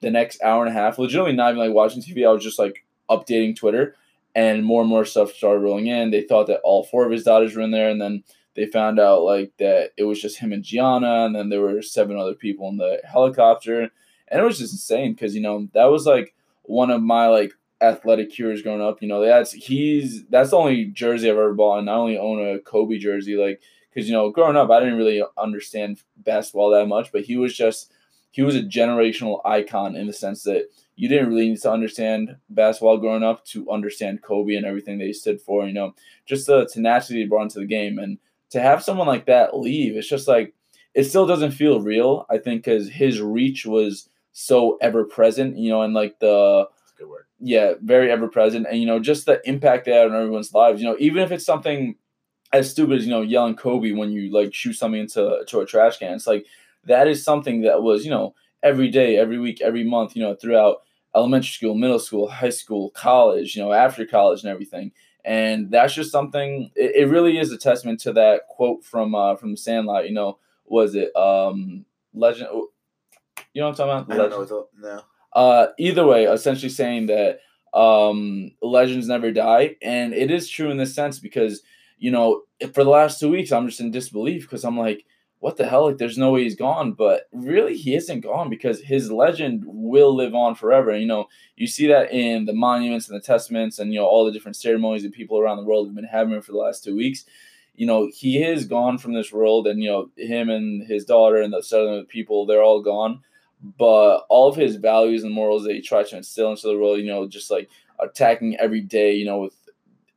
[0.00, 2.58] the next hour and a half legitimately not even like watching TV I was just
[2.58, 3.96] like updating Twitter
[4.34, 7.24] and more and more stuff started rolling in they thought that all four of his
[7.24, 8.22] daughters were in there and then
[8.56, 11.82] they found out like that it was just him and Gianna and then there were
[11.82, 13.90] seven other people in the helicopter
[14.28, 17.52] and it was just insane because you know that was like one of my like
[17.80, 19.02] athletic cures growing up.
[19.02, 22.44] You know, that's he's that's the only jersey I've ever bought, and I only own
[22.44, 23.36] a Kobe jersey.
[23.36, 23.60] Like,
[23.92, 27.56] because you know, growing up, I didn't really understand basketball that much, but he was
[27.56, 27.92] just
[28.30, 32.36] he was a generational icon in the sense that you didn't really need to understand
[32.50, 35.66] basketball growing up to understand Kobe and everything that he stood for.
[35.66, 35.94] You know,
[36.26, 38.18] just the tenacity he brought into the game, and
[38.50, 40.54] to have someone like that leave, it's just like
[40.94, 42.26] it still doesn't feel real.
[42.30, 46.92] I think because his reach was so ever present, you know, and like the That's
[46.92, 47.26] a good word.
[47.40, 50.80] yeah, very ever present, and you know, just the impact they had on everyone's lives.
[50.80, 51.96] You know, even if it's something
[52.52, 55.66] as stupid as you know yelling Kobe when you like shoot something into to a
[55.66, 56.46] trash can, it's like
[56.84, 60.34] that is something that was you know every day, every week, every month, you know,
[60.34, 60.78] throughout
[61.14, 64.90] elementary school, middle school, high school, college, you know, after college and everything.
[65.24, 66.70] And that's just something.
[66.74, 70.08] It, it really is a testament to that quote from uh, from the Sandlot.
[70.08, 72.48] You know, was it um legend?
[73.52, 74.26] You know what I'm talking about?
[74.26, 75.02] I don't know what the, no.
[75.32, 77.40] uh, either way, essentially saying that
[77.72, 81.62] um, legends never die, and it is true in this sense because
[81.98, 85.06] you know for the last two weeks I'm just in disbelief because I'm like,
[85.44, 85.88] what the hell?
[85.88, 90.16] Like, there's no way he's gone, but really he isn't gone because his legend will
[90.16, 90.96] live on forever.
[90.96, 94.24] You know, you see that in the monuments and the testaments and you know all
[94.24, 96.96] the different ceremonies that people around the world have been having for the last two
[96.96, 97.26] weeks.
[97.74, 101.42] You know, he is gone from this world, and you know him and his daughter
[101.42, 103.20] and the southern people, they're all gone
[103.78, 106.98] but all of his values and morals that he tried to instill into the world,
[106.98, 109.56] you know, just like attacking every day, you know, with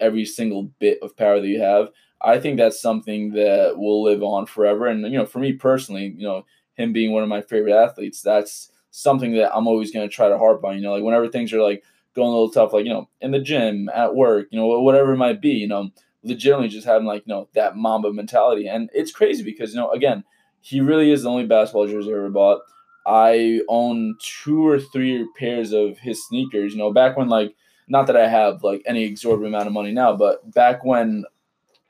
[0.02, 1.90] every single bit of power that you have,
[2.22, 4.88] I think that's something that will live on forever.
[4.88, 8.22] And you know, for me personally, you know, him being one of my favorite athletes,
[8.22, 10.76] that's something that I'm always going to try to harp on.
[10.76, 11.84] You know, like whenever things are like
[12.16, 15.14] going a little tough, like you know, in the gym, at work, you know, whatever
[15.14, 15.90] it might be, you know,
[16.24, 19.92] legitimately just having like you know that Mamba mentality, and it's crazy because you know,
[19.92, 20.24] again,
[20.62, 22.62] he really is the only basketball jersey I ever bought.
[23.06, 26.74] I own two or three pairs of his sneakers.
[26.74, 27.56] You know, back when like
[27.88, 31.24] not that I have like any exorbitant amount of money now, but back when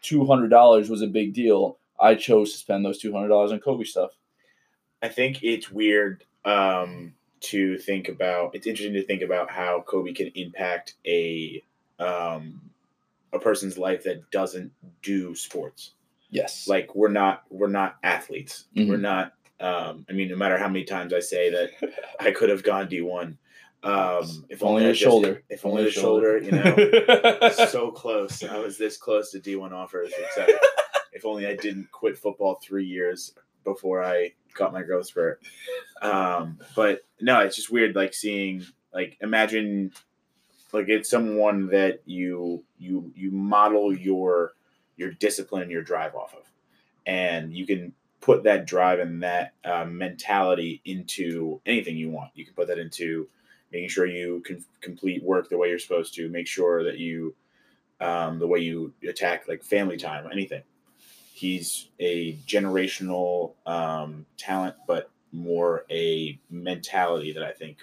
[0.02, 3.52] two hundred dollars was a big deal, I chose to spend those two hundred dollars
[3.52, 4.12] on Kobe stuff.
[5.02, 8.56] I think it's weird um, to think about.
[8.56, 11.64] It's interesting to think about how Kobe can impact a
[12.00, 12.62] um,
[13.34, 15.94] a person's life that doesn't do sports.
[16.30, 16.68] Yes.
[16.68, 18.66] Like we're not we're not athletes.
[18.76, 18.90] Mhm.
[18.90, 19.34] We're not.
[19.60, 21.72] Um, I mean, no matter how many times I say that
[22.20, 23.38] I could have gone D one.
[23.88, 25.44] Um, if only a I just- shoulder.
[25.50, 26.38] If only the shoulder.
[26.40, 28.44] You know, so close.
[28.44, 30.12] I was this close to D one offers.
[30.18, 30.52] Except
[31.14, 35.42] if only I didn't quit football three years before I got my growth spurt.
[36.02, 39.92] Um, but no, it's just weird, like seeing, like imagine,
[40.74, 44.54] like it's someone that you you you model your
[44.96, 46.44] your discipline and your drive off of,
[47.06, 52.32] and you can put that drive and that uh, mentality into anything you want.
[52.36, 53.28] You can put that into
[53.72, 56.30] making sure you can complete work the way you're supposed to.
[56.30, 57.36] Make sure that you
[58.00, 60.64] um, the way you attack like family time anything.
[61.34, 67.80] He's a generational um, talent, but more a mentality that I think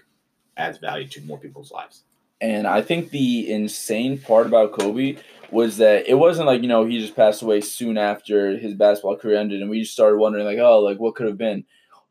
[0.57, 2.03] adds value to more people's lives.
[2.40, 5.16] And I think the insane part about Kobe
[5.51, 9.16] was that it wasn't like, you know, he just passed away soon after his basketball
[9.16, 11.64] career ended and we just started wondering like, oh, like what could have been.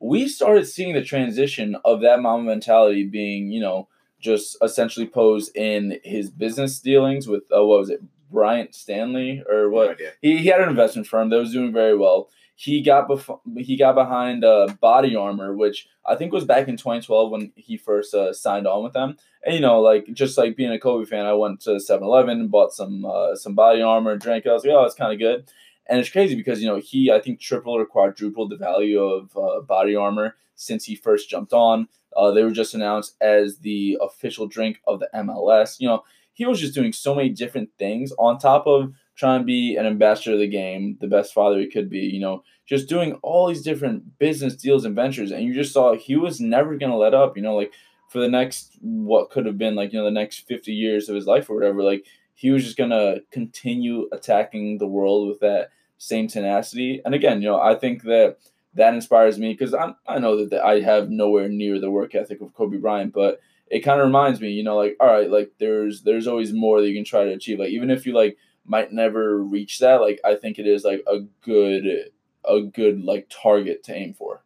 [0.04, 3.88] We started seeing the transition of that Mamba mentality being, you know,
[4.20, 9.70] just essentially posed in his business dealings with uh, what was it, Bryant Stibel or
[9.70, 10.00] what?
[10.00, 12.30] No he, he had an investment firm that was doing very well.
[12.56, 16.78] he got bef- he got behind uh, Body Armor, which I think was back in
[16.78, 19.18] 2012 when he first uh, signed on with them.
[19.46, 22.52] And you know, like just like being a Kobe fan, I went to 7-Eleven and
[22.52, 24.50] bought some uh, some Body Armor, drank it.
[24.50, 25.50] I was like, oh, it's kind of good.
[25.88, 29.36] And it's crazy because you know he I think tripled or quadrupled the value of
[29.38, 31.88] uh, Body Armor since he first jumped on.
[32.15, 35.80] Uh, they were just announced as the official drink of the MLS.
[35.80, 39.46] You know, he was just doing so many different things on top of trying to
[39.46, 42.89] be an ambassador of the game, the best father he could be, you know, just
[42.89, 45.32] doing all these different business deals and ventures.
[45.32, 47.74] And you just saw he was never going to let up, you know, like
[48.10, 51.15] for the next, what could have been like, you know, the next 50 years of
[51.15, 51.84] his life or whatever.
[51.84, 57.02] Like he was just to continue attacking the world with that same tenacity.
[57.06, 58.38] And again, you know, I think that
[58.74, 62.15] that inspires me because I, I know that, that I have nowhere near the work
[62.15, 65.30] ethic of Kobe Bryant, but it kind of reminds me, you know, like, all right,
[65.30, 67.60] like there's, there's always more that you can try to achieve.
[67.60, 71.04] Like, even if you like, might never reach that like i think it is like
[71.08, 72.10] a good
[72.46, 74.41] a good like target to aim for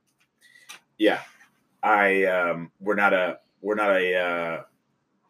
[0.97, 1.21] yeah
[1.83, 4.63] i um we're not a we're not a uh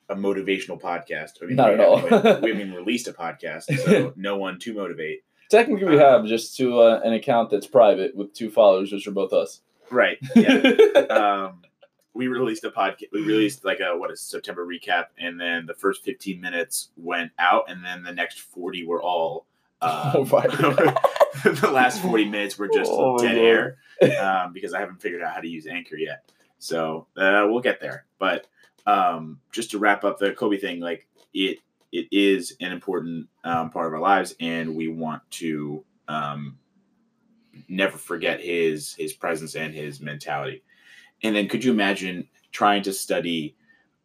[0.10, 4.14] a motivational podcast I mean, not at all we haven't even released a podcast so
[4.16, 8.34] no one to motivate technically we have just to uh, an account that's private with
[8.34, 10.58] two followers which are both us right yeah
[11.10, 11.62] um
[12.18, 13.04] we released a podcast.
[13.14, 17.32] We released like a what is September recap, and then the first fifteen minutes went
[17.38, 19.46] out, and then the next forty were all.
[19.80, 23.78] Uh, oh the last forty minutes were just oh dead air
[24.20, 26.32] um, because I haven't figured out how to use Anchor yet.
[26.58, 28.06] So uh, we'll get there.
[28.18, 28.48] But
[28.88, 31.60] um, just to wrap up the Kobe thing, like it
[31.92, 36.58] it is an important um, part of our lives, and we want to um,
[37.68, 40.64] never forget his his presence and his mentality.
[41.22, 43.56] And then could you imagine trying to study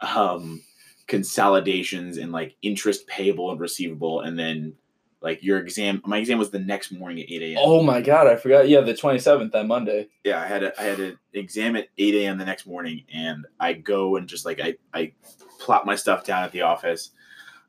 [0.01, 0.63] um,
[1.07, 4.75] consolidations and like interest payable and receivable, and then
[5.23, 6.03] like your exam?
[6.05, 7.59] My exam was the next morning at eight a.m.
[7.61, 8.69] Oh my god, I forgot.
[8.69, 10.09] Yeah, the twenty seventh that Monday.
[10.25, 12.39] Yeah, I had a, I had an exam at eight a.m.
[12.39, 15.13] the next morning, and I go and just like I I
[15.59, 17.11] plop my stuff down at the office.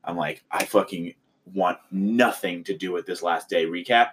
[0.02, 1.14] I'm like, I fucking
[1.52, 4.10] want nothing to do with this last day recap.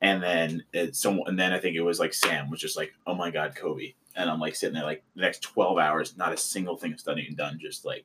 [0.00, 2.92] And then it's someone, and then I think it was like Sam was just like,
[3.06, 6.34] "Oh my god, Kobe," and I'm like sitting there like the next 12 hours, not
[6.34, 8.04] a single thing of studying done, just like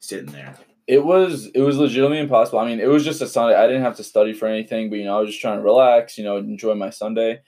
[0.00, 0.56] sitting there.
[0.88, 2.60] It was it was legitimately impossible.
[2.60, 3.54] I mean, it was just a Sunday.
[3.54, 5.62] I didn't have to study for anything, but you know, I was just trying to
[5.62, 7.40] relax, you know, enjoy my Sunday.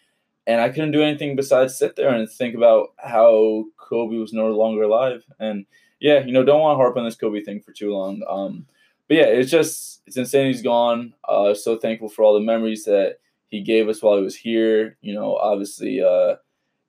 [0.47, 4.49] And I couldn't do anything besides sit there and think about how Kobe was no
[4.49, 5.25] longer alive.
[5.39, 5.65] And
[6.01, 8.23] yeah, you know, don't want to harp on this Kobe thing for too long.
[8.29, 8.67] Um,
[9.09, 11.15] but yeah, it's just it's insane he's gone.
[11.27, 14.99] Uh, so thankful for all the memories that he gave us while he was here.
[15.01, 16.37] You know, obviously, uh,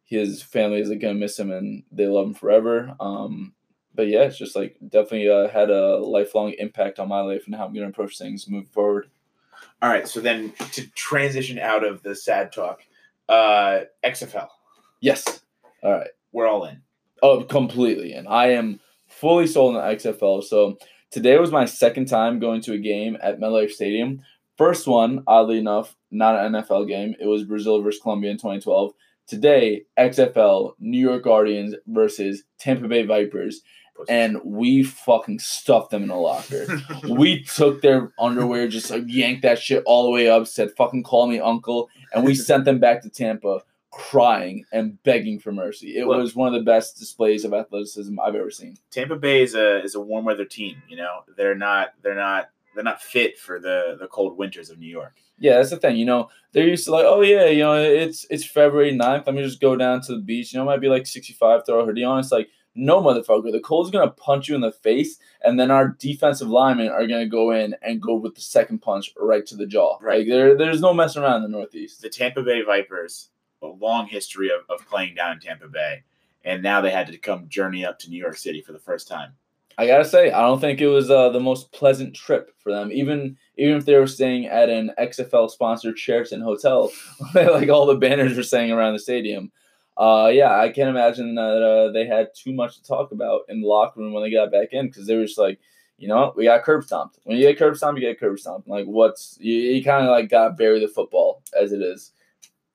[0.03, 2.93] his family isn't gonna miss him and they love him forever.
[2.99, 3.53] Um,
[3.93, 7.55] but yeah, it's just like definitely uh, had a lifelong impact on my life and
[7.55, 9.09] how I'm gonna approach things moving forward.
[9.81, 12.81] All right, so then to transition out of the sad talk,
[13.27, 14.47] uh, XFL.
[14.99, 15.41] Yes.
[15.83, 16.09] All right.
[16.31, 16.81] We're all in.
[17.21, 18.13] Oh, completely.
[18.13, 20.43] And I am fully sold on the XFL.
[20.43, 20.77] So
[21.09, 24.21] today was my second time going to a game at MetLife Stadium.
[24.57, 27.15] First one, oddly enough, not an NFL game.
[27.19, 28.93] It was Brazil versus Colombia in 2012.
[29.27, 33.61] Today, XFL, New York Guardians versus Tampa Bay Vipers.
[34.09, 36.67] And we fucking stuffed them in a locker.
[37.09, 41.03] we took their underwear, just like yanked that shit all the way up, said fucking
[41.03, 43.61] call me uncle, and we sent them back to Tampa
[43.91, 45.97] crying and begging for mercy.
[45.97, 48.77] It Look, was one of the best displays of athleticism I've ever seen.
[48.89, 51.23] Tampa Bay is a is a warm weather team, you know.
[51.37, 55.15] They're not they're not they're not fit for the the cold winters of New York.
[55.37, 55.97] Yeah, that's the thing.
[55.97, 59.25] You know, they're used to like, oh yeah, you know, it's it's February 9th.
[59.25, 60.53] Let me just go down to the beach.
[60.53, 62.19] You know, it might be like 65, throw a hoodie on.
[62.19, 63.51] It's like, no motherfucker.
[63.51, 67.27] The cold's gonna punch you in the face, and then our defensive linemen are gonna
[67.27, 69.97] go in and go with the second punch right to the jaw.
[70.01, 70.19] Right.
[70.19, 72.01] Like there, there's no messing around in the Northeast.
[72.01, 73.29] The Tampa Bay Vipers,
[73.61, 76.03] a long history of, of playing down in Tampa Bay,
[76.43, 79.07] and now they had to come journey up to New York City for the first
[79.07, 79.33] time.
[79.77, 82.91] I gotta say, I don't think it was uh, the most pleasant trip for them.
[82.91, 86.91] Even even if they were staying at an XFL sponsored Sheraton hotel,
[87.33, 89.51] like all the banners were saying around the stadium.
[89.97, 93.61] Uh, yeah, I can't imagine that uh, they had too much to talk about in
[93.61, 95.59] the locker room when they got back in because they were just like,
[95.97, 97.19] you know, we got curb stomped.
[97.23, 98.67] When you get curb stomped, you get curb stomped.
[98.67, 102.13] Like, what's you, you kind of like got to bury the football as it is.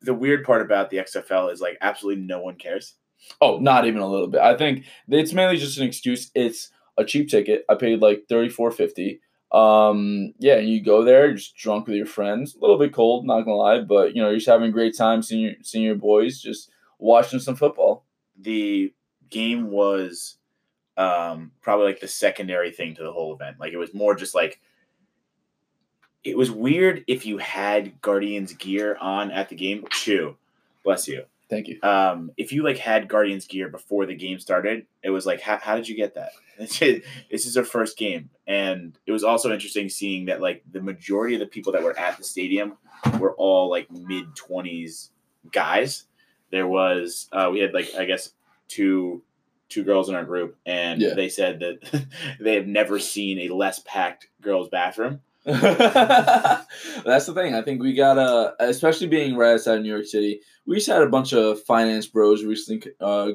[0.02, 2.94] The weird part about the XFL is like absolutely no one cares.
[3.40, 4.40] Oh, not even a little bit.
[4.40, 6.30] I think it's mainly just an excuse.
[6.34, 7.64] It's a cheap ticket.
[7.68, 9.20] I paid like thirty four fifty.
[9.52, 13.42] Um, yeah, you go there, just drunk with your friends, a little bit cold, not
[13.42, 15.94] gonna lie, but you know, you're just having a great time seeing your seeing your
[15.94, 18.04] boys, just watching some football.
[18.38, 18.92] The
[19.30, 20.36] game was
[20.96, 23.58] um probably like the secondary thing to the whole event.
[23.60, 24.60] Like it was more just like
[26.24, 30.36] it was weird if you had Guardians gear on at the game too.
[30.82, 31.24] Bless you.
[31.48, 31.78] Thank you.
[31.82, 35.58] Um, if you like had Guardians gear before the game started, it was like, how,
[35.58, 36.30] how did you get that?
[36.58, 41.34] this is our first game, and it was also interesting seeing that like the majority
[41.34, 42.76] of the people that were at the stadium
[43.20, 45.10] were all like mid twenties
[45.52, 46.06] guys.
[46.50, 48.30] There was uh, we had like I guess
[48.68, 49.22] two
[49.68, 51.14] two girls in our group, and Yeah.
[51.14, 52.06] they said that
[52.40, 55.20] they have never seen a less packed girls' bathroom.
[55.44, 57.54] That's the thing.
[57.54, 60.40] I think we got a, especially being right outside of New York City.
[60.66, 62.92] We just had a bunch of finance bros recently.
[63.00, 63.30] Uh,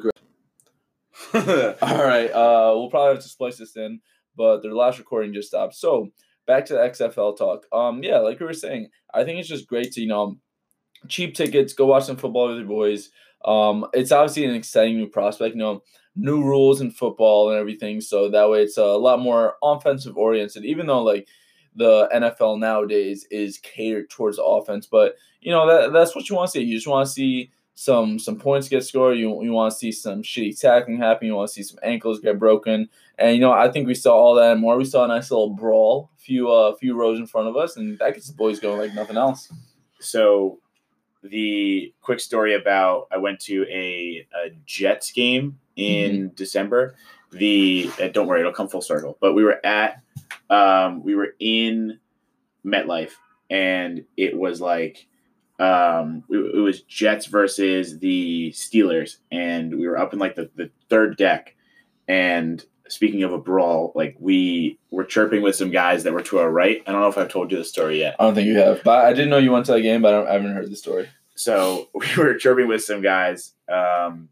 [1.33, 3.99] all right, uh, we'll probably have to splice this in,
[4.35, 5.75] but their last recording just stopped.
[5.75, 6.09] So
[6.47, 7.65] back to the XFL talk.
[7.71, 10.37] Um, yeah, like we were saying, I think it's just great to you know,
[11.07, 13.09] cheap tickets, go watch some football with your boys.
[13.45, 15.55] Um, it's obviously an exciting new prospect.
[15.55, 15.83] You know,
[16.15, 18.01] new rules in football and everything.
[18.01, 20.65] So that way, it's a lot more offensive oriented.
[20.65, 21.27] Even though like
[21.75, 26.51] the NFL nowadays is catered towards offense, but you know that that's what you want
[26.51, 26.63] to see.
[26.63, 29.17] You just want to see some some points get scored.
[29.17, 31.27] You you want to see some shitty tackling happen.
[31.27, 32.89] You want to see some ankles get broken.
[33.17, 34.77] And you know I think we saw all that and more.
[34.77, 37.77] We saw a nice little brawl, a few uh few rows in front of us,
[37.77, 39.51] and that gets the boys going like nothing else.
[39.99, 40.59] so
[41.23, 46.95] the quick story about I went to a, a Jets game in December.
[47.31, 49.17] The uh, don't worry, it'll come full circle.
[49.21, 50.01] But we were at
[50.49, 51.99] um, we were in
[52.65, 53.13] MetLife,
[53.49, 55.07] and it was like
[55.59, 60.49] um, it, it was Jets versus the Steelers, and we were up in like the,
[60.55, 61.55] the third deck.
[62.07, 66.39] And speaking of a brawl, like we were chirping with some guys that were to
[66.39, 66.83] our right.
[66.85, 68.15] I don't know if I've told you the story yet.
[68.19, 70.01] I don't think you have, but I didn't know you went to that game.
[70.01, 71.09] But I, don't, I haven't heard the story.
[71.35, 73.53] so we were chirping with some guys.
[73.71, 74.29] Um,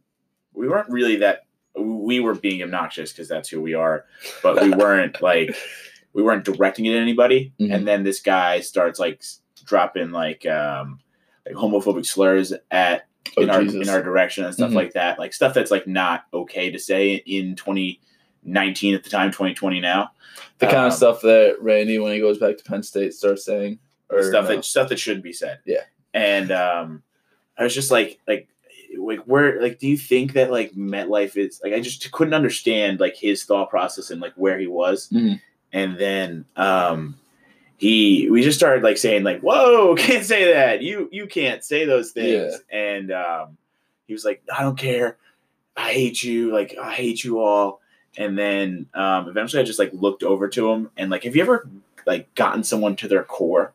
[0.54, 1.46] we weren't really that.
[1.78, 4.06] We were being obnoxious because that's who we are,
[4.44, 5.56] but we weren't like
[6.14, 7.54] we weren't directing it at anybody.
[7.60, 7.74] Mhm.
[7.74, 9.24] And then this guy starts like
[9.64, 11.00] dropping like um,
[11.46, 13.06] like homophobic slurs at
[13.38, 13.88] Oh, in our Jesus.
[13.88, 14.76] in our direction and stuff Mhm.
[14.76, 17.56] like that, like stuff that's like not okay to say in
[18.44, 20.12] 2019 at the time, 2020 now.
[20.60, 23.46] the kind Um, of stuff that Randy, when he goes back to Penn State, starts
[23.46, 23.80] saying.
[24.10, 24.56] Or stuff no.
[24.56, 25.60] that stuff that shouldn't be said.
[25.66, 25.84] Yeah.
[26.14, 27.04] And um,
[27.58, 28.48] I was just like, like,
[28.98, 31.74] like, where, like, do you think that like MetLife is like?
[31.74, 35.10] I just couldn't understand like his thought process and like where he was.
[35.10, 35.40] Mhm.
[35.72, 37.20] And then um,
[37.78, 40.82] he, we just started like saying like, "Whoa, can't say that.
[40.82, 43.58] You, you can't say those things." And um,
[44.08, 45.18] he was like, "I don't care.
[45.78, 46.52] I hate you.
[46.52, 47.82] Like, I hate you all."
[48.18, 51.42] And then um, eventually, I just like looked over to him and like, have you
[51.42, 51.68] ever
[52.06, 53.74] like gotten someone to their core?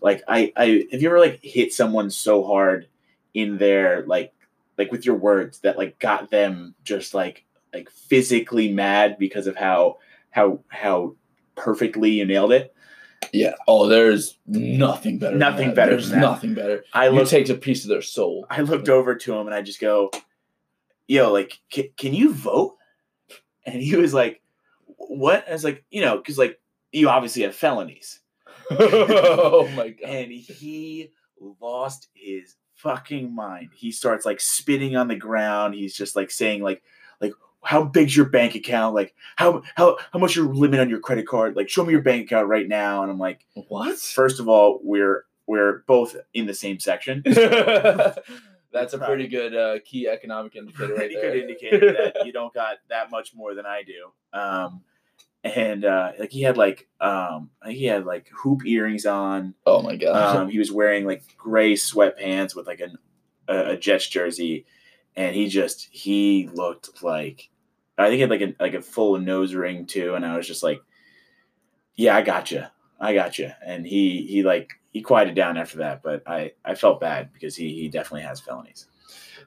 [0.00, 2.86] Like, I, I have you ever like hit someone so hard
[3.34, 4.32] in their like,
[4.78, 9.56] like with your words that like got them just like like physically mad because of
[9.56, 9.98] how
[10.30, 11.14] how how
[11.54, 12.74] perfectly you nailed it.
[13.32, 13.54] Yeah.
[13.68, 15.36] Oh, there's nothing better.
[15.36, 16.84] Nothing better There's nothing better.
[16.92, 18.46] I You looked take a piece of their soul.
[18.50, 20.10] I looked over to him and I just go,
[21.06, 22.76] "Yo, like, can, can you vote?"
[23.66, 24.40] And he was like,
[24.96, 26.60] "What?" I was like, "You know, because like
[26.92, 28.20] you obviously have felonies."
[28.70, 30.08] oh my god.
[30.08, 31.12] And he
[31.60, 33.70] lost his fucking mind.
[33.74, 35.74] He starts like spitting on the ground.
[35.74, 36.82] He's just like saying like,
[37.20, 38.94] like, how big's your bank account?
[38.94, 41.56] Like, how how how much your limit on your credit card?
[41.56, 43.02] Like, show me your bank account right now.
[43.02, 43.98] And I'm like, What?
[43.98, 47.22] first of all, we're we're both in the same section.
[48.72, 51.30] That's a pretty good uh, key economic indicator right pretty there.
[51.32, 54.38] good indicator that you don't got that much more than I do.
[54.38, 54.82] Um,
[55.42, 59.54] and uh, like he had like um, he had like hoop earrings on.
[59.66, 60.36] oh my god.
[60.36, 62.96] Um, he was wearing like gray sweatpants with like an
[63.48, 64.66] a, a Jets jersey,
[65.16, 67.48] and he just he looked like
[67.98, 70.46] I think he had like a like a full nose ring too, and I was
[70.46, 70.80] just like,
[71.96, 72.64] yeah, I got you,
[73.00, 76.74] I got you, and he he like he quieted down after that, but I I
[76.74, 78.86] felt bad because he he definitely has felonies.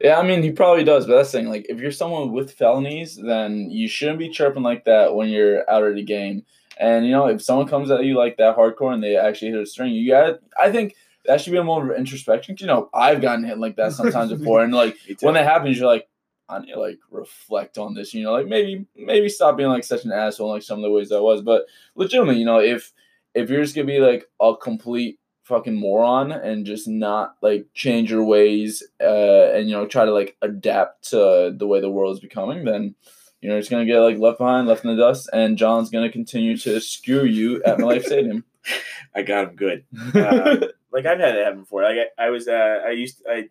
[0.02, 1.50] Yeah, I mean, he probably does, but that's the thing.
[1.50, 5.70] Like, if you're someone with felonies, then you shouldn't be chirping like that when you're
[5.70, 6.46] out of the game.
[6.78, 9.62] And you know, if someone comes at you like that hardcore and they actually hit
[9.62, 10.40] a string, you got.
[10.60, 12.56] I think that should be a moment of introspection.
[12.60, 15.88] You know, I've gotten hit like that sometimes before, and like when that happens, you're
[15.88, 16.08] like,
[16.50, 18.14] I need to like reflect on this.
[18.14, 20.84] You know, like maybe maybe stop being like such an asshole in, like some of
[20.84, 21.42] the ways I was.
[21.42, 22.92] But legitimately, you know, if
[23.36, 28.10] if you're just gonna be like a complete fucking moron and just not like change
[28.10, 32.16] your ways uh and you know try to like adapt to the way the world
[32.16, 32.96] is becoming then
[33.42, 36.10] you know it's gonna get like left behind left in the dust and john's gonna
[36.10, 38.46] continue to skew you at MetLife stadium
[39.16, 39.84] I got him good.
[40.16, 41.84] Uh, like I've had it happen before.
[41.84, 43.50] Like I, I was, uh, I used, I,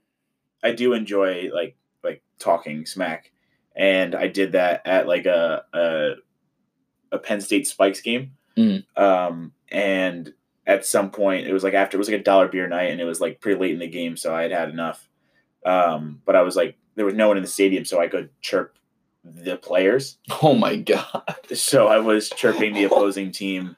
[0.62, 3.30] I do enjoy like like talking smack,
[3.76, 6.12] and I did that at like a a,
[7.12, 8.32] a Penn State Spikes game.
[8.56, 8.84] Mhm.
[8.96, 10.32] Um, and
[10.66, 13.00] at some point, it was like after it was like a dollar beer night, and
[13.00, 15.08] it was like pretty late in the game, so I had had enough.
[15.64, 18.30] Um, but I was like, there was no one in the stadium, so I could
[18.40, 18.76] chirp
[19.24, 20.18] the players.
[20.42, 21.22] Oh my god.
[21.54, 23.76] So I was chirping the opposing team,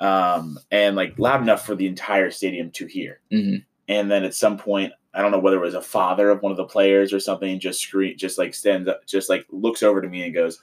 [0.00, 3.20] um, and like loud enough for the entire stadium to hear.
[3.32, 3.64] Mhm.
[3.88, 6.50] And then at some point, I don't know whether it was a father of one
[6.52, 10.02] of the players or something, just scream, just like stands up, just like looks over
[10.02, 10.60] to me and goes,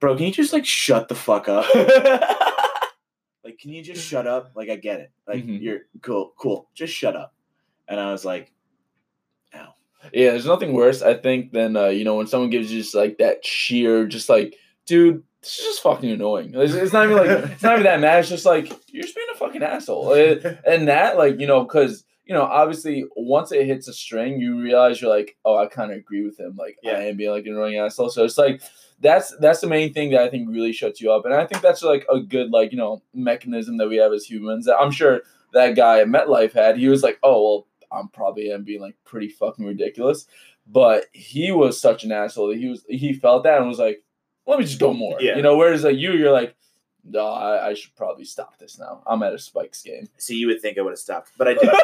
[0.00, 1.64] "Bro, can you just like shut the fuck up?
[3.48, 4.52] like, can you just shut up?
[4.54, 5.10] Like, I get it.
[5.26, 5.60] Like, Mhm.
[5.60, 6.68] you're cool, cool.
[6.74, 7.32] Just shut up."
[7.88, 8.52] And I was like,
[9.54, 9.74] "Ow."
[10.12, 12.94] Yeah, there's nothing worse, I think, than uh, you know when someone gives you just
[12.94, 14.54] like that sheer, just like,
[14.86, 16.52] dude, this is just fucking annoying.
[16.54, 18.20] It's, it's not even like it's not even that mad.
[18.20, 21.64] It's just like you're just being a fucking asshole, Uh, and that like you know
[21.64, 25.66] because you know obviously once it hits a string, you realize you're like, oh, I
[25.66, 26.56] kind of agree with him.
[26.56, 26.92] Like Yeah.
[26.98, 28.10] I am being like an annoying asshole.
[28.10, 28.60] So it's like
[29.00, 31.62] that's that's the main thing that I think really shuts you up, and I think
[31.62, 34.66] that's like a good like you know mechanism that we have as humans.
[34.66, 35.22] That I'm sure
[35.52, 36.78] that guy at MetLife had.
[36.78, 40.26] He was like, oh well, I'm probably am being like pretty fucking ridiculous,
[40.66, 44.02] but he was such an asshole that he was he felt that and was like,
[44.46, 45.20] let me just go more.
[45.20, 45.36] Yeah.
[45.36, 46.56] You know, whereas like you, you're like,
[47.10, 49.02] no, I, I should probably stop this now.
[49.06, 50.08] I'm at a Spikes game.
[50.18, 51.74] So you would think I would have stopped, but I didn't.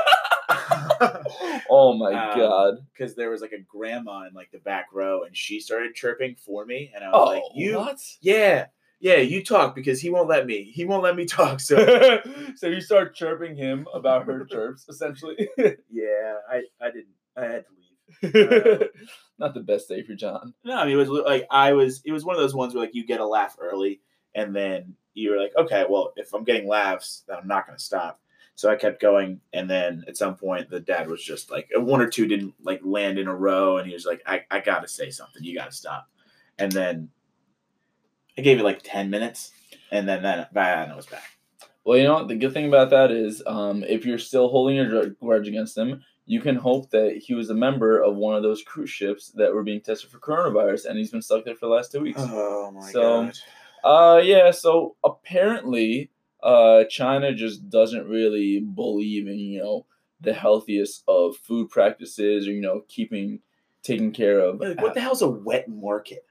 [1.71, 2.75] Oh my Um, god.
[2.93, 6.37] because there was like a grandma in like the back row and she started chirping
[6.37, 7.99] for me and I was Oh, like, You what?
[8.21, 8.67] yeah,
[9.01, 10.63] yeah, you talk because he won't let me.
[10.65, 11.61] He won't let me talk.
[11.61, 11.77] So
[12.57, 15.49] so you start chirping him about her chirps, essentially.
[15.59, 17.73] yeah, I, I didn't I had to
[18.33, 18.89] leave.
[19.39, 20.55] Not the best day for John.
[20.65, 22.85] No, I mean it was like I was it was one of those ones where
[22.85, 24.01] like you get a laugh early
[24.35, 28.21] and then you're like, okay, well if I'm getting laughs, then I'm not gonna stop.
[28.57, 32.01] So I kept going and then at some point the dad was just like one
[32.01, 34.87] or two didn't like land in a row and he was like, I, I gotta
[34.89, 36.09] say something, you gotta stop.
[36.59, 37.09] And then
[38.39, 39.53] I gave it like ten minutes
[39.91, 41.25] and then then then I was back.
[41.85, 42.29] Well, you know what?
[42.29, 45.77] The good thing about that is, um, if you're still holding a dr- grudge against
[45.77, 49.29] him, you can hope that he was a member of one of those cruise ships
[49.33, 52.01] that were being tested for coronavirus, and he's been stuck there for the last two
[52.01, 52.19] weeks.
[52.23, 53.39] Oh my So- god.
[53.85, 54.51] Uh, yeah.
[54.51, 56.11] So apparently,
[56.43, 59.87] uh, China just doesn't really believe in you know
[60.21, 63.41] the healthiest of food practices, or you know keeping
[63.83, 66.25] taking care of Like, what the hell's a wet market?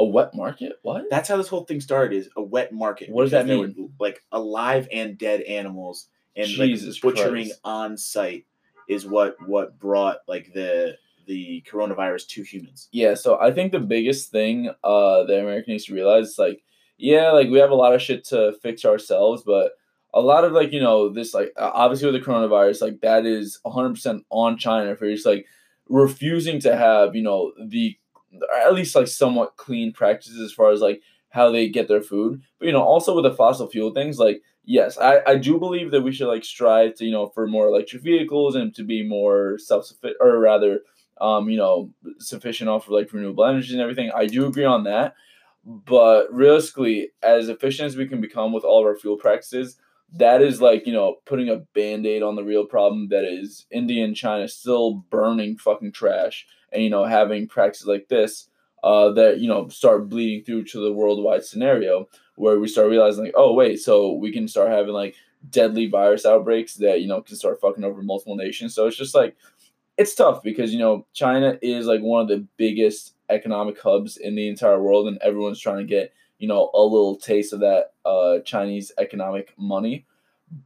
[0.00, 0.72] a wet market.
[0.82, 1.04] What?
[1.10, 2.16] That's how this whole thing started.
[2.16, 3.10] Is a wet market.
[3.10, 3.74] What does that mean?
[3.76, 7.60] were, like alive and dead animals, and Jesus like butchering Christ.
[7.64, 8.46] on site
[8.88, 12.88] is what what brought like the the coronavirus to humans.
[12.92, 16.62] Yeah, so I think the biggest thing uh the American needs to realize is like,
[17.00, 19.72] yeah, like we have a lot of shit to fix ourselves, but
[20.12, 23.60] a lot of like, you know, this like obviously with the coronavirus, like that is
[23.64, 25.46] 100% on China for just like
[25.88, 27.96] refusing to have, you know, the
[28.64, 32.42] at least like somewhat clean practices as far as like how they get their food.
[32.58, 35.90] But you know, also with the fossil fuel things, like yes, I, I do believe
[35.92, 39.06] that we should like strive to, you know, for more electric vehicles and to be
[39.06, 40.80] more self sufficient or rather
[41.20, 44.10] um, you know, sufficient off of like renewable energy and everything.
[44.14, 45.14] I do agree on that.
[45.64, 49.76] But realistically, as efficient as we can become with all of our fuel practices,
[50.14, 53.66] that is like, you know, putting a band aid on the real problem that is
[53.70, 58.48] India and China still burning fucking trash and, you know, having practices like this
[58.82, 63.24] uh, that, you know, start bleeding through to the worldwide scenario where we start realizing,
[63.24, 65.14] like, oh, wait, so we can start having like
[65.50, 68.74] deadly virus outbreaks that, you know, can start fucking over multiple nations.
[68.74, 69.36] So it's just like,
[70.00, 74.34] it's tough because you know China is like one of the biggest economic hubs in
[74.34, 77.92] the entire world, and everyone's trying to get you know a little taste of that
[78.04, 80.06] uh, Chinese economic money.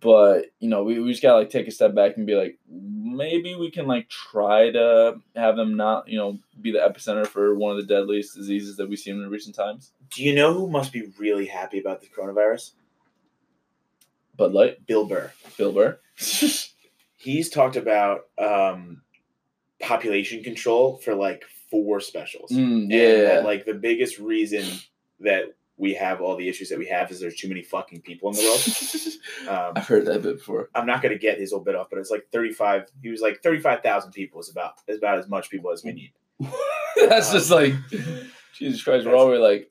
[0.01, 2.59] But you know we, we just gotta like take a step back and be like
[2.69, 7.55] maybe we can like try to have them not you know be the epicenter for
[7.55, 9.93] one of the deadliest diseases that we've seen in recent times.
[10.15, 12.73] Do you know who must be really happy about the coronavirus?
[14.37, 15.33] Bud Light, Bill Burr.
[15.57, 15.99] Bill Burr.
[17.17, 19.03] He's talked about um,
[19.81, 21.45] population control for like
[21.75, 22.51] four specials.
[22.51, 24.65] Mm, And yeah, that, like the biggest reason
[25.21, 28.31] that we have all the issues that we have is there's too many fucking people
[28.31, 28.61] in the world.
[29.49, 30.71] Um, I've heard that bit before.
[30.75, 32.87] I'm not gonna get his whole bit off, but it's like 35.
[33.03, 36.13] He was like 35,000 people is about is about as much people as we need.
[36.97, 37.75] That's just like
[38.57, 39.07] Jesus Christ.
[39.07, 39.71] We're already like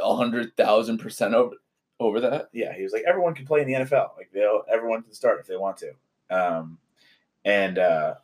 [0.00, 1.56] a hundred thousand percent over
[2.00, 2.48] over that.
[2.52, 4.16] Yeah, he was like everyone can play in the NFL.
[4.16, 5.92] Like they will everyone can start if they want to.
[6.30, 6.78] Um,
[7.44, 8.14] and uh,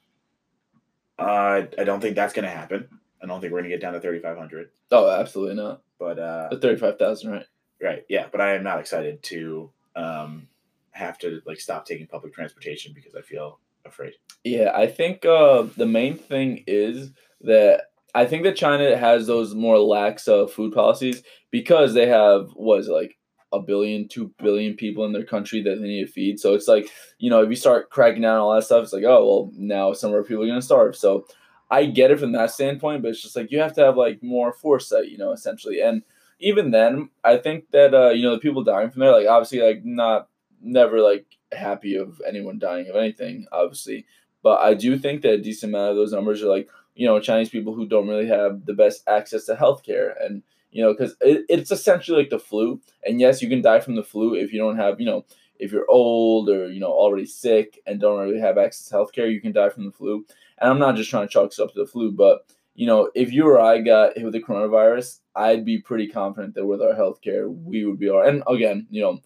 [1.19, 2.89] I I don't think that's gonna happen.
[3.23, 4.71] I don't think we're gonna get down to 3,500.
[4.93, 5.83] Oh, absolutely not.
[5.99, 7.47] But uh, The thirty-five thousand, right?
[7.83, 8.27] right, yeah.
[8.31, 10.47] But I am not excited to um,
[10.93, 14.15] have to like stop taking public transportation because I feel afraid.
[14.45, 17.11] Yeah, I think uh, the main thing is
[17.41, 17.83] that
[18.15, 22.81] I think that China has those more lax uh, food policies because they have what
[22.81, 23.17] is it like
[23.53, 26.39] a billion, two billion people in their country that they need to feed.
[26.39, 26.89] So it's like
[27.19, 29.51] you know if you start cracking down on all that stuff, it's like oh well
[29.57, 30.95] now some of our people are gonna starve.
[30.95, 31.27] So
[31.71, 34.23] I get it from that standpoint, but it's just like you have to have like
[34.23, 35.81] more foresight, you know, essentially.
[35.81, 36.03] And
[36.41, 39.61] even then, I think that uh, you know the people dying from there, like obviously,
[39.61, 40.29] like not
[40.63, 44.07] never like happy of anyone dying of anything, obviously.
[44.43, 47.21] But I do think that a decent amount of those numbers are like you know
[47.21, 51.17] Chinese people who don't really have the best access to healthcare, and you know because
[51.21, 52.81] it, it's essentially like the flu.
[53.05, 55.25] And yes, you can die from the flu if you don't have you know
[55.59, 59.33] if you're old or you know already sick and don't really have access to healthcare,
[59.33, 60.25] you can die from the flu.
[60.61, 63.11] And I'm not just trying to chalk this up to the flu, but you know,
[63.15, 66.81] if you or I got hit with the coronavirus, I'd be pretty confident that with
[66.81, 68.29] our healthcare, we would be all right.
[68.29, 69.21] And again, you know,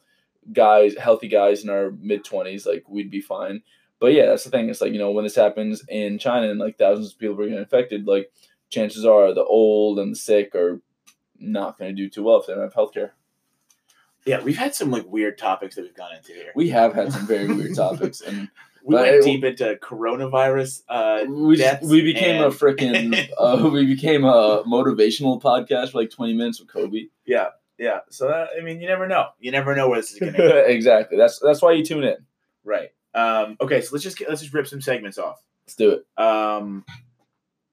[0.52, 3.62] guys, healthy guys in our mid 20s, like we'd be fine.
[3.98, 4.68] But yeah, that's the thing.
[4.68, 7.44] It's like, you know, when this happens in China and like thousands of people are
[7.44, 8.32] getting infected, like
[8.68, 10.80] chances are the old and the sick are
[11.38, 13.10] not going to do too well if they don't have healthcare.
[14.24, 16.52] Yeah, we've had some like weird topics that we've gone into here.
[16.54, 18.48] We have had some very weird topics, and
[18.84, 20.82] we but went it- deep into coronavirus.
[20.88, 26.10] Uh, we just, we became a freaking uh, we became a motivational podcast for like
[26.10, 27.06] 20 minutes with Kobe.
[27.26, 28.00] yeah, yeah.
[28.10, 29.26] So uh, I mean, you never know.
[29.38, 30.48] You never know where this is going to go.
[30.66, 31.16] exactly.
[31.16, 32.16] That's that's why you tune in.
[32.64, 32.90] right.
[33.14, 35.42] Um, okay, so let's just get, let's just rip some segments off.
[35.66, 36.22] Let's do it.
[36.22, 36.84] Um,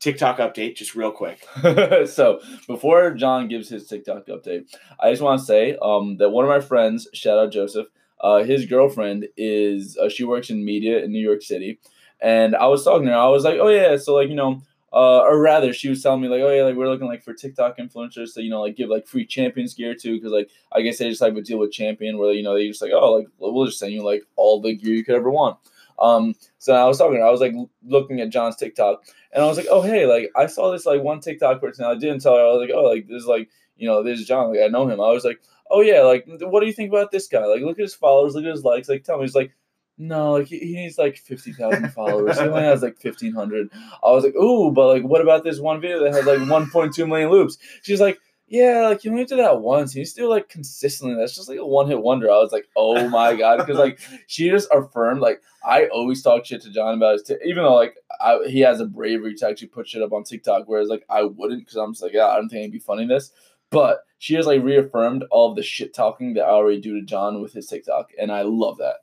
[0.02, 1.48] TikTok update, just real quick.
[2.08, 6.44] so before John gives his TikTok update, I just want to say um, that one
[6.46, 7.88] of my friends, shout out Joseph,
[8.22, 11.80] uh, his girlfriend is uh, she works in media in New York City,
[12.22, 13.18] and I was talking to her.
[13.18, 14.62] I was like, oh yeah, so like you know.
[14.92, 17.32] Uh, or rather, she was telling me like, oh yeah, like we're looking like for
[17.32, 20.82] TikTok influencers to you know like give like free Champions gear too, because like I
[20.82, 23.14] guess they just like would deal with Champion where you know they just like oh
[23.14, 25.60] like we'll just send you like all the gear you could ever want.
[26.00, 27.54] Um, so I was talking, to her, I was like
[27.84, 29.04] looking at John's TikTok,
[29.34, 31.86] and I was like, oh hey, like I saw this like one TikTok person.
[31.86, 32.42] I didn't tell her.
[32.42, 34.50] I was like, oh like this is like you know this is John.
[34.50, 35.02] Like I know him.
[35.02, 35.40] I was like,
[35.70, 37.46] oh yeah, like what do you think about this guy?
[37.46, 38.90] Like look at his followers, look at his likes.
[38.90, 39.24] Like tell me.
[39.24, 39.52] He's like,
[39.98, 42.40] no, like he, he needs like fifty thousand followers.
[42.40, 43.70] he only has like fifteen hundred.
[43.74, 46.70] I was like, ooh, but like what about this one video that has like one
[46.70, 47.58] point two million loops?
[47.84, 48.20] She's like.
[48.52, 49.94] Yeah, like you only did that once.
[49.94, 51.16] He's still like consistently.
[51.16, 52.32] That's just like a one hit wonder.
[52.32, 55.22] I was like, oh my god, because like she just affirmed.
[55.22, 58.62] Like I always talk shit to John about his, t- even though like I, he
[58.62, 61.76] has a bravery to actually put shit up on TikTok, whereas like I wouldn't because
[61.76, 63.32] I'm just like, yeah, I don't think it'd be funny this.
[63.70, 67.06] But she has like reaffirmed all of the shit talking that I already do to
[67.06, 68.98] John with his TikTok, and I love that.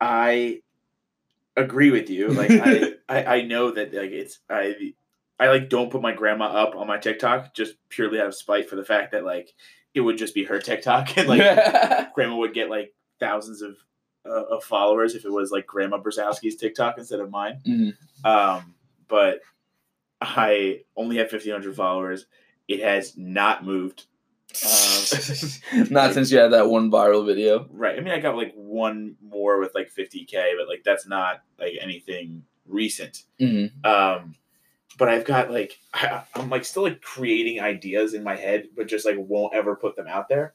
[0.00, 0.60] I
[1.56, 2.28] agree with you.
[2.28, 4.92] Like I, I, I know that like it's I
[5.38, 8.68] I like don't put my grandma up on my TikTok just purely out of spite
[8.68, 9.54] for the fact that like
[9.94, 13.76] it would just be her TikTok and like grandma would get like thousands of
[14.26, 17.60] uh, of followers if it was like grandma Brzezowski's TikTok instead of mine.
[17.64, 17.94] Mhm.
[18.24, 18.74] Um,
[19.06, 19.40] but
[20.20, 22.26] I only have fifteen hundred followers.
[22.66, 24.06] It has not moved.
[24.64, 27.68] Um, Not since you had that one viral video.
[27.70, 27.96] Right.
[27.98, 31.74] I mean, I got like one more with like 50k, but like that's not like
[31.80, 33.24] anything recent.
[33.38, 34.34] hmm Um,
[34.98, 38.88] but I've got like I, I'm like still like creating ideas in my head, but
[38.88, 40.54] just like won't ever put them out there.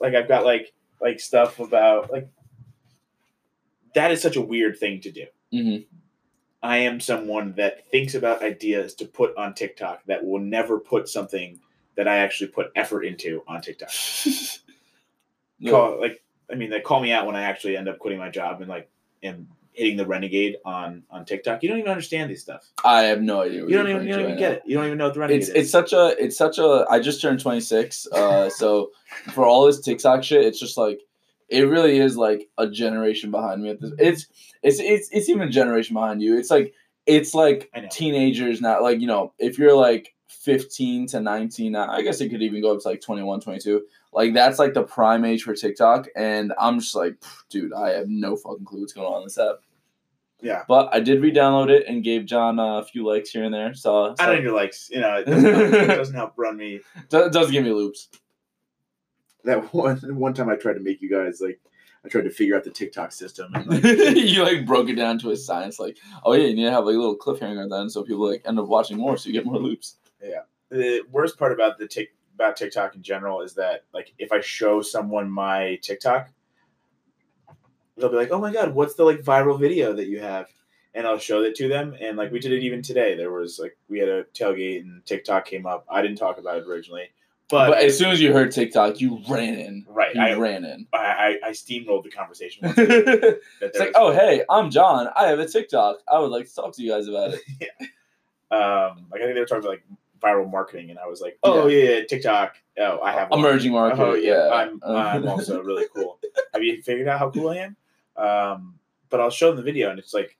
[0.00, 2.28] Like I've got like like stuff about like
[3.94, 5.26] that is such a weird thing to do.
[5.50, 5.76] hmm
[6.64, 11.08] I am someone that thinks about ideas to put on TikTok that will never put
[11.08, 11.58] something
[11.96, 13.90] that I actually put effort into on TikTok.
[15.70, 18.30] call like I mean they call me out when I actually end up quitting my
[18.30, 18.90] job and like
[19.22, 21.62] am hitting the renegade on on TikTok.
[21.62, 22.68] You don't even understand these stuff.
[22.84, 23.62] I have no idea.
[23.62, 24.62] You don't even you don't even right get it.
[24.66, 25.54] You don't even know what the renegade it's is.
[25.54, 28.90] it's such a it's such a I just turned 26 uh so
[29.32, 31.00] for all this TikTok shit it's just like
[31.48, 34.26] it really is like a generation behind me at this it's
[34.62, 36.72] it's it's it's even a generation behind you it's like
[37.06, 40.11] it's like teenagers now like you know if you're like
[40.42, 43.82] 15 to 19 I guess it could even go up to like 21 22
[44.12, 47.14] like that's like the prime age for TikTok and I'm just like
[47.48, 49.60] dude I have no fucking clue what's going on in this app
[50.40, 50.64] yeah.
[50.66, 54.16] but I did re-download it and gave John a few likes here and there so,
[54.18, 54.90] I don't need your likes.
[54.90, 56.80] You know, it doesn't, help, it doesn't help run me.
[56.96, 58.08] it does give me loops
[59.44, 61.60] That one one time I tried to make you guys like
[62.04, 63.84] I tried to figure out the TikTok system and like
[64.16, 66.84] you like broke it down to a science, like, oh yeah, you need to have
[66.84, 69.46] like a little cliffhanger then, so people like end up watching more, so you get
[69.46, 69.98] more loops.
[70.70, 74.40] The worst part about the tick about TikTok in general is that like if I
[74.40, 76.30] show someone my TikTok,
[77.96, 80.46] they'll be like, "Oh my god, what's the like viral video that you have?"
[80.94, 83.14] And I'll show it to them, and like we did it even today.
[83.16, 85.86] There was like we had a tailgate, and TikTok came up.
[85.90, 87.10] I didn't talk about it originally,
[87.52, 89.84] but, But, as soon as you heard TikTok, you ran in.
[89.86, 90.86] right, You I, ran in.
[90.94, 92.64] I I I steamrolled the conversation.
[92.66, 95.08] Once it's like, oh hey, I'm John.
[95.14, 95.98] I have a TikTok.
[96.10, 97.40] I would like to talk to you guys about it.
[97.60, 97.86] yeah.
[98.56, 99.84] um, like I think they were talking about like
[100.22, 102.54] viral marketing, and I was like, "Oh yeah, yeah TikTok.
[102.78, 103.40] Oh, I have one.
[103.40, 104.00] Emerging market.
[104.00, 104.54] Oh yeah, yeah.
[104.54, 106.18] I'm I'm also really cool.
[106.54, 107.76] Have you figured out how cool I am?
[108.16, 108.78] Um,
[109.10, 110.36] but I'll show them the video, and it's like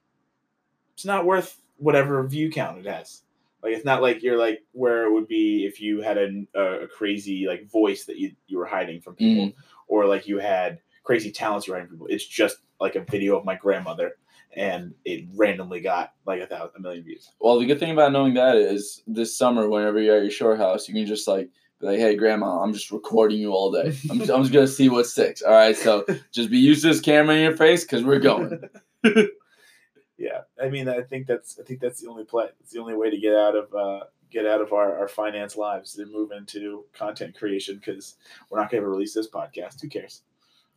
[0.95, 3.23] it's not worth whatever view count it has.
[3.63, 6.87] Like it's not like you're like where it would be if you had a, a
[6.89, 9.55] crazy like voice that you you were hiding from people, Mm.
[9.89, 12.09] or like you had crazy talents you're hiding from people.
[12.11, 14.17] It's just like a video of my grandmother,
[14.55, 17.31] and it randomly got like a thousand, a million views.
[17.41, 20.57] Well, the good thing about knowing that is this summer, whenever you're at your shore
[20.57, 21.49] house, you can just like
[21.81, 23.97] be like, "Hey, Grandma, I'm just recording you all day.
[24.11, 25.43] I'm just, I'm just gonna see what sticks.
[25.43, 28.61] All right, so just be used to this camera in your face because we're going."
[30.19, 32.49] yeah, I mean, I think that's I think that's the only play.
[32.61, 35.57] It's the only way to get out of uh, get out of our, our finance
[35.57, 38.17] lives and move into content creation because
[38.51, 39.81] we're not going to release this podcast.
[39.81, 40.23] Who cares?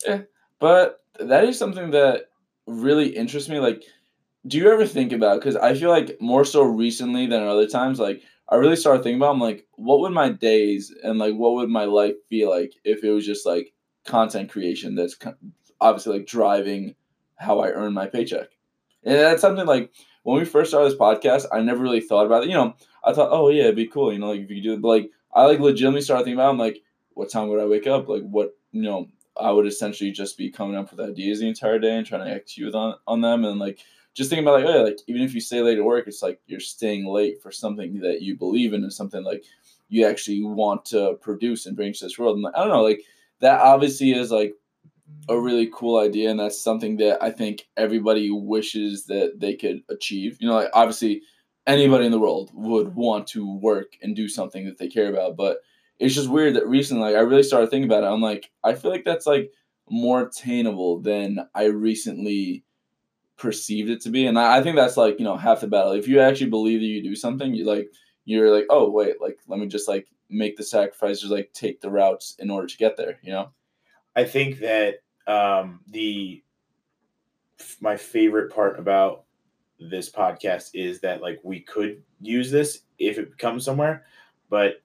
[0.05, 0.21] Yeah
[0.59, 2.30] but that is something that
[2.68, 3.59] really interests me.
[3.59, 3.84] Like,
[4.47, 5.39] do you ever think about?
[5.39, 9.20] Because I feel like more so recently than other times, like I really started thinking
[9.20, 9.34] about.
[9.34, 13.03] I'm like, what would my days and like what would my life be like if
[13.03, 13.74] it was just like
[14.05, 15.18] content creation that's
[15.82, 16.95] obviously like driving
[17.38, 18.49] how I earn my paycheck.
[19.03, 19.91] And that's something like
[20.24, 22.49] when we first started this podcast, I never really thought about it.
[22.49, 24.13] You know, I thought, oh yeah, it'd be cool.
[24.13, 24.82] You know, like if you do it.
[24.82, 26.51] But like I like legitimately started thinking about.
[26.51, 26.82] I'm like,
[27.13, 28.07] what time would I wake up?
[28.07, 29.07] Like what you know,
[29.38, 32.31] I would essentially just be coming up with ideas the entire day and trying to
[32.31, 33.79] execute on on them and like
[34.13, 36.39] just thinking about like oh like even if you stay late at work, it's like
[36.47, 39.43] you're staying late for something that you believe in and something like
[39.89, 42.38] you actually want to produce and bring to this world.
[42.38, 43.01] And I don't know, like
[43.41, 44.55] that obviously is like
[45.29, 49.81] a really cool idea and that's something that I think everybody wishes that they could
[49.89, 50.38] achieve.
[50.39, 51.21] You know, like obviously
[51.67, 55.36] anybody in the world would want to work and do something that they care about,
[55.36, 55.59] but
[56.00, 58.08] it's just weird that recently like I really started thinking about it.
[58.08, 59.52] I'm like, I feel like that's like
[59.89, 62.64] more attainable than I recently
[63.38, 64.26] perceived it to be.
[64.28, 65.91] And I, I think that's like, you know, half the battle.
[65.91, 67.89] If you actually believe that you do something, you like
[68.26, 71.89] you're like, oh wait, like let me just like make the sacrifices, like take the
[71.89, 73.52] routes in order to get there, you know?
[74.16, 74.96] I think that
[75.28, 76.43] um, the
[77.82, 79.24] my favorite part about
[79.80, 84.06] this podcast is that like we could use this if it comes somewhere,
[84.50, 84.82] but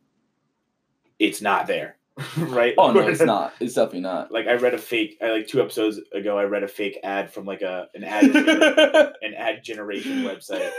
[1.20, 1.96] it's not there,
[2.36, 2.74] right?
[2.76, 3.54] Oh no, it's not.
[3.60, 4.32] It's definitely not.
[4.32, 5.18] Like I read a fake.
[5.22, 6.36] I like two episodes ago.
[6.38, 8.24] I read a fake ad from like a an ad
[9.22, 10.70] an ad generation website.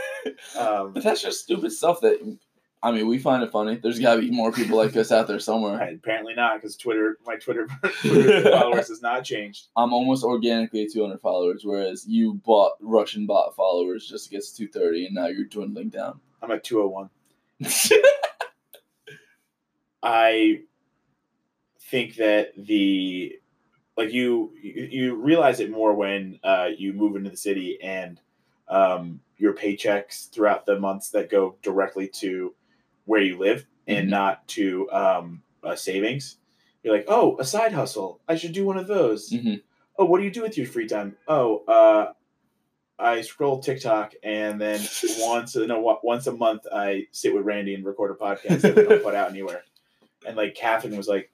[0.58, 2.18] Um, But that's just stupid stuff that
[2.84, 3.76] I mean, we find it funny.
[3.76, 5.78] There's gotta be more people like us out there somewhere.
[5.78, 7.68] right, apparently not because Twitter, my Twitter,
[8.00, 9.68] Twitter followers has not changed.
[9.76, 14.42] I'm almost organically at 200 followers, whereas you bought Russian bot followers just to get
[14.42, 16.18] to 230, and now you're dwindling down.
[16.42, 17.10] I'm at two hundred one.
[20.02, 20.62] I
[21.80, 23.38] think that the
[23.96, 28.20] like you you realize it more when uh, you move into the city and
[28.68, 32.54] um, your paychecks throughout the months that go directly to
[33.04, 34.10] where you live and Mhm.
[34.10, 36.38] not to um, uh, savings.
[36.82, 38.20] You're like, oh, a side hustle.
[38.28, 39.30] I should do one of those.
[39.30, 39.56] Mm-hmm.
[39.98, 41.16] Oh, what do you do with your free time?
[41.28, 42.12] Oh, uh,
[42.98, 44.80] I scroll TikTok and then
[45.18, 48.84] once no once a month I sit with Randy and record a podcast that we
[48.84, 49.62] don't put out anywhere.
[50.26, 51.30] And like Catherine was like,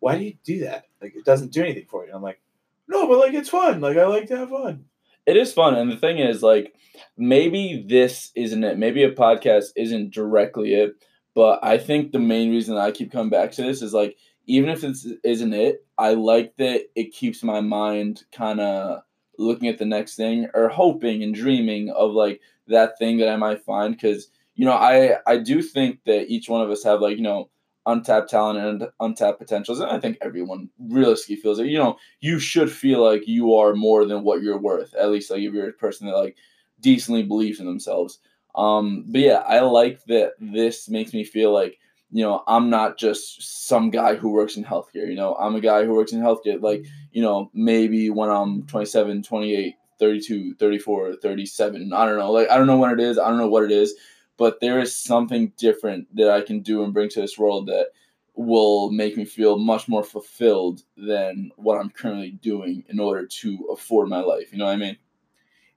[0.00, 0.84] "Why do you do that?
[1.00, 2.40] Like it doesn't do anything for you." And I'm like,
[2.88, 3.80] "No, but like it's fun.
[3.80, 4.84] Like I like to have fun."
[5.26, 6.72] It is fun, and the thing is, like,
[7.16, 8.78] maybe this isn't it.
[8.78, 10.94] Maybe a podcast isn't directly it,
[11.34, 14.16] but I think the main reason I keep coming back to this is like,
[14.46, 19.02] even if this isn't it, I like that it keeps my mind kind of
[19.36, 23.36] looking at the next thing or hoping and dreaming of like that thing that I
[23.36, 23.94] might find.
[23.94, 27.22] Because you know, I I do think that each one of us have like you
[27.22, 27.50] know
[27.86, 31.66] untapped talent and untapped potentials, and I think everyone realistically feels it.
[31.66, 34.94] You know, you should feel like you are more than what you're worth.
[34.94, 36.36] At least like if you're a person that like
[36.80, 38.18] decently believes in themselves.
[38.54, 41.78] Um, but yeah, I like that this makes me feel like,
[42.10, 45.08] you know, I'm not just some guy who works in healthcare.
[45.08, 46.60] You know, I'm a guy who works in healthcare.
[46.60, 52.32] Like, you know, maybe when I'm 27, 28, 32, 34, 37, I don't know.
[52.32, 53.18] Like, I don't know when it is.
[53.18, 53.94] I don't know what it is.
[54.36, 57.88] But there is something different that I can do and bring to this world that
[58.34, 63.68] will make me feel much more fulfilled than what I'm currently doing in order to
[63.72, 64.52] afford my life.
[64.52, 64.98] You know what I mean?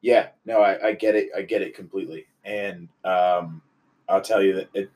[0.02, 1.30] Yeah, no, I, I get it.
[1.36, 2.26] I get it completely.
[2.44, 3.62] And um,
[4.08, 4.90] I'll tell you that it,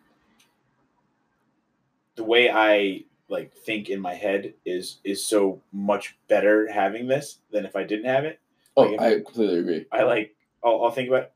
[2.15, 7.39] the way I like think in my head is is so much better having this
[7.51, 8.39] than if I didn't have it.
[8.75, 9.85] Oh, Like, I completely agree.
[9.91, 10.35] I like.
[10.63, 11.31] I'll, I'll think about.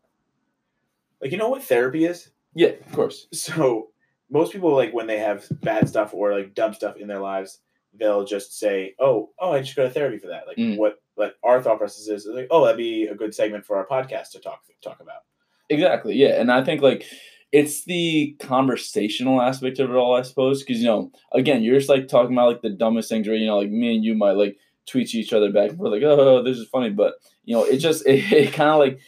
[1.21, 2.29] Like you know what therapy is.
[2.53, 3.27] Yeah, of course.
[3.33, 3.89] So
[4.29, 7.59] most people like when they have bad stuff or like dumb stuff in their lives,
[7.93, 10.77] they'll just say, "Oh, oh, I just go to therapy for that." Like Mm.
[10.77, 13.77] what like our thought process is, is like, "Oh, that'd be a good segment for
[13.77, 15.21] our podcast to talk talk about."
[15.69, 16.15] Exactly.
[16.15, 17.05] Yeah, and I think like
[17.51, 21.89] it's the conversational aspect of it all, I suppose, because you know, again, you're just
[21.89, 24.33] like talking about like the dumbest things, where you know, like me and you might
[24.33, 27.15] like tweet each other back and forth, like, "Oh, this is funny," but
[27.45, 28.99] you know, it just it, it kind of like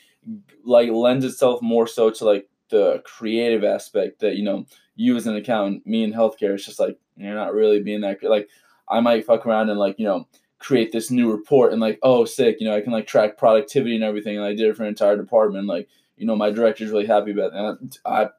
[0.64, 4.66] like lends itself more so to like the creative aspect that you know
[4.96, 8.20] you as an accountant, me in healthcare, it's just like you're not really being that
[8.20, 8.30] good.
[8.30, 8.50] Like
[8.88, 10.28] I might fuck around and like you know
[10.60, 13.96] create this new report and like oh sick you know I can like track productivity
[13.96, 16.92] and everything and I did it for an entire department like you know my director's
[16.92, 17.98] really happy about that.
[18.06, 18.30] I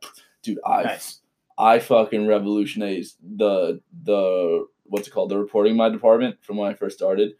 [0.43, 1.21] dude I Nice.
[1.59, 6.75] I fucking revolutionized the the what's it called the reporting my department from when I
[6.75, 7.33] first started.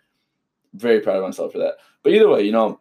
[0.75, 1.75] Very proud of myself for that.
[2.03, 2.81] But either way, you know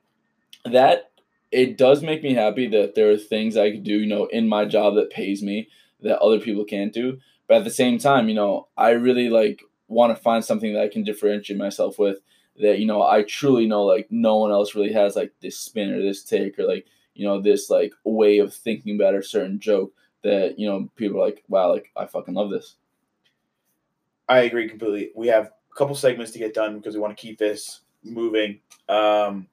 [0.65, 1.08] that
[1.51, 4.47] it does make me happy that there are things I could do, you know, in
[4.47, 5.69] my job that pays me
[6.01, 7.19] that other people can't do.
[7.47, 10.83] But at the same time, you know, I really like want to find something that
[10.83, 12.19] I can differentiate myself with
[12.57, 15.91] that, you know, I truly know like no one else really has like this spin
[15.91, 16.85] or this take or like,
[17.15, 19.91] you know, this like way of thinking about a certain joke
[20.23, 22.75] that, you know, people are like, wow, like I fucking love this.
[24.27, 25.11] I agree completely.
[25.15, 28.59] We have a couple segments to get done because we want to keep this moving.
[28.87, 29.47] Um,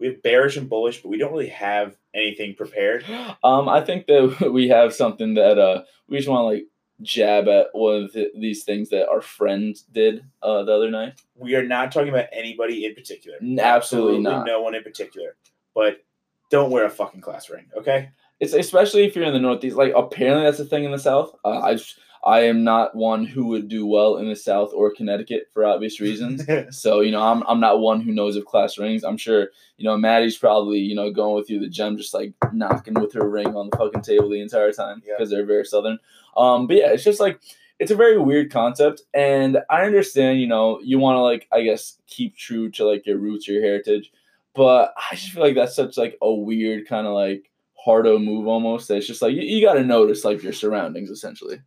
[0.00, 3.04] we have bearish and bullish, but we don't really have anything prepared.
[3.44, 6.66] Um, I think that we have something that uh we just want to like
[7.02, 11.20] jab at one of the, these things that our friend did uh the other night.
[11.36, 13.36] We are not talking about anybody in particular.
[13.42, 14.46] N- absolutely not.
[14.46, 15.36] no one in particular.
[15.74, 16.04] But
[16.50, 18.10] don't wear a fucking class ring, okay?
[18.40, 19.76] It's especially if you're in the Northeast.
[19.76, 21.34] Like apparently that's a thing in the South.
[21.44, 24.90] Uh, I just- I am not one who would do well in the South or
[24.94, 26.42] Connecticut for obvious reasons.
[26.70, 29.04] So you know, I'm I'm not one who knows of class rings.
[29.04, 32.32] I'm sure you know Maddie's probably you know going with you the gem, just like
[32.52, 35.14] knocking with her ring on the fucking table the entire time Yeah.
[35.16, 35.98] because they're very southern.
[36.36, 37.40] Um, but yeah, it's just like
[37.78, 41.62] it's a very weird concept, and I understand you know you want to like I
[41.62, 44.12] guess keep true to like your roots, your heritage,
[44.54, 48.46] but I just feel like that's such like a weird kind of like hardo move
[48.46, 48.88] almost.
[48.88, 51.58] That it's just like you, you got to notice like your surroundings essentially.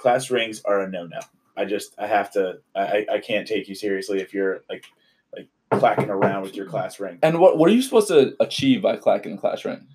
[0.00, 1.20] Class rings are a no no.
[1.56, 4.86] I just I have to I, I- can't take you seriously if you're like
[5.36, 7.18] like clacking around with your class ring.
[7.22, 9.86] And what what are you supposed to achieve by clacking the class ring?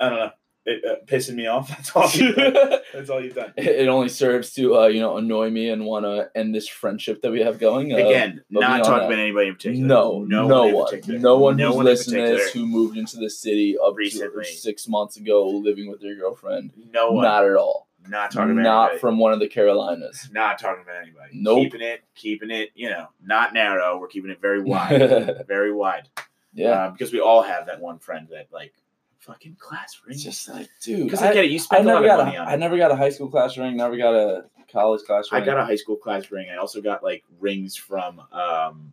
[0.00, 0.30] I don't know.
[0.66, 1.68] It uh, pissing me off.
[1.76, 2.54] That's all you've done.
[2.94, 3.52] That's all you've done.
[3.58, 7.20] it only serves to uh, you know annoy me and want to end this friendship
[7.22, 7.92] that we have going.
[7.92, 9.86] Uh, Again, not talking about anybody in particular.
[9.86, 10.68] no, no, one.
[10.68, 11.18] in one, particular.
[11.20, 13.94] no one No who's one in listening to this who moved into the city up
[13.94, 14.44] Recently.
[14.46, 16.72] to six months ago, living with their girlfriend.
[16.92, 17.24] No one.
[17.24, 17.88] Not at all.
[18.08, 18.98] Not talking about Not anybody.
[19.00, 20.28] from one of the Carolinas.
[20.32, 21.30] Not talking about anybody.
[21.32, 21.64] Nope.
[21.64, 23.98] Keeping it, keeping it, you know, not narrow.
[23.98, 26.08] We're keeping it very wide, very wide.
[26.52, 28.74] yeah, because we all have that one friend that like
[29.20, 30.18] fucking class ring.
[30.18, 31.04] just like, dude.
[31.04, 31.50] because I, I, get it.
[31.50, 32.96] You I spend a never lot got of money a, on I never got a
[32.96, 33.76] high school class ring.
[33.76, 35.42] Never got a college class ring.
[35.42, 36.48] I got a high school class ring.
[36.52, 38.92] I also got like rings from um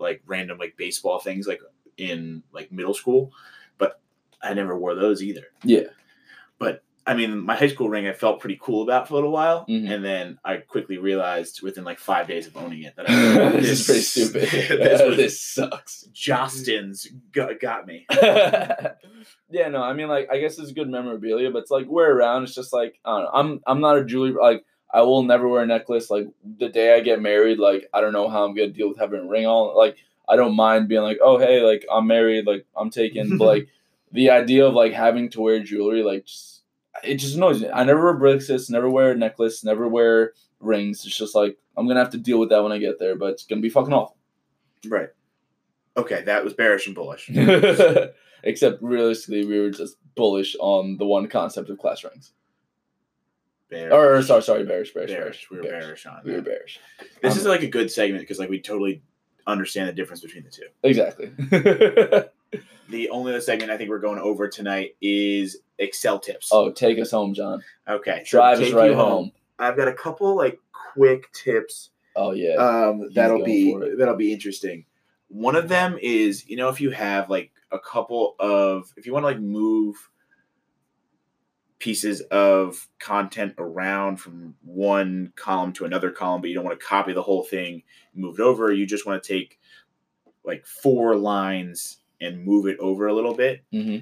[0.00, 1.60] like random like baseball things like
[1.96, 3.32] in like middle school,
[3.78, 4.00] but
[4.42, 5.46] I never wore those either.
[5.62, 5.82] yeah.
[7.08, 9.64] I mean, my high school ring I felt pretty cool about for a little while,
[9.68, 9.88] Mhm.
[9.90, 13.12] and then I quickly realized within like five days of owning it that I
[13.60, 14.78] this is pretty stupid.
[14.78, 16.02] this was this sucks.
[16.12, 18.06] Justin's got, got me.
[19.50, 22.44] yeah, no, I mean like I guess it's good memorabilia, but it's like wear around.
[22.44, 23.30] It's just like I don't know.
[23.32, 26.10] I'm I'm not a jewelry like I will never wear a necklace.
[26.10, 26.28] Like
[26.58, 29.20] the day I get married, like I don't know how I'm gonna deal with having
[29.20, 29.76] a ring on.
[29.76, 29.96] Like
[30.28, 33.38] I don't mind being like, oh hey, like I'm married, like I'm taken.
[33.38, 33.68] but like
[34.12, 36.57] the idea of like having to wear jewelry, like just
[37.04, 37.68] it just annoys me.
[37.70, 41.04] I never wear bracelets, never wear a necklace, never wear rings.
[41.06, 43.32] It's just like I'm gonna have to deal with that when I get there, but
[43.32, 44.16] it's gonna be fucking awful.
[44.86, 45.08] Right.
[45.96, 47.30] Okay, that was bearish and bullish.
[48.44, 52.32] Except realistically, we were just bullish on the one concept of class rings.
[53.68, 53.92] Bearish.
[53.92, 55.48] Or, or sorry, sorry, bearish, bearish, bearish.
[55.48, 55.50] bearish.
[55.50, 56.78] We were bearish on We were bearish.
[57.22, 59.02] This Um, is like a good segment because like we totally
[59.46, 60.66] understand the difference between the two.
[60.82, 61.32] Exactly.
[62.90, 66.48] The only other segment I think we're going over tonight is Excel tips.
[66.52, 67.62] oh, take us home, John.
[67.88, 68.22] okay.
[68.26, 69.32] so Drive us right you home.
[69.58, 70.58] I've got a couple like
[70.94, 72.54] quick tips Oh yeah.
[72.54, 74.84] um, that'll be that'll be interesting.
[75.28, 79.12] One of them is you know if you have like a couple of if you
[79.12, 79.96] want to like move
[81.78, 86.84] pieces of content around from one column to another column, but you don't want to
[86.84, 88.72] copy the whole thing, move it over.
[88.72, 89.60] You just want to take
[90.44, 93.62] like four lines and move it over a little bit.
[93.70, 93.98] hmm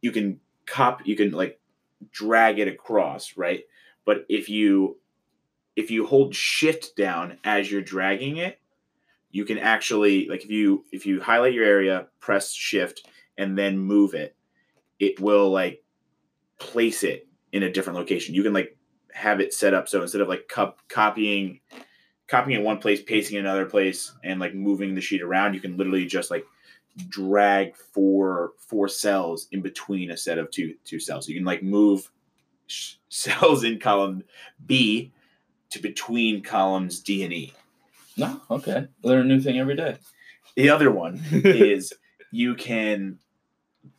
[0.00, 1.60] You can cop you can like
[2.10, 3.64] drag it across, right?
[4.04, 4.98] But if you
[5.76, 8.60] if you hold shift down as you're dragging it,
[9.30, 13.06] you can actually like if you if you highlight your area, press shift
[13.36, 14.34] and then move it,
[14.98, 15.82] it will like
[16.58, 18.34] place it in a different location.
[18.34, 18.76] You can like
[19.12, 21.60] have it set up so instead of like cup copying
[22.28, 25.60] copying in one place, pasting in another place and like moving the sheet around, you
[25.60, 26.44] can literally just like
[27.08, 31.28] drag four four cells in between a set of two two cells.
[31.28, 32.10] You can like move
[32.66, 34.24] sh- cells in column
[34.66, 35.12] B
[35.70, 37.52] to between columns D and E.
[38.16, 38.88] No, okay.
[39.02, 39.96] Learn a new thing every day.
[40.56, 41.92] The other one is
[42.32, 43.18] you can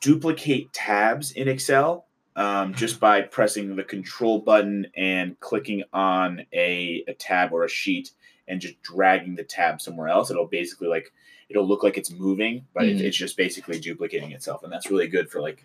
[0.01, 7.03] duplicate tabs in Excel um, just by pressing the control button and clicking on a,
[7.07, 8.11] a tab or a sheet
[8.47, 10.31] and just dragging the tab somewhere else.
[10.31, 11.11] It'll basically like
[11.49, 12.99] it'll look like it's moving, but Mhm.
[12.99, 15.63] it, it's just basically duplicating itself, and that's really good for like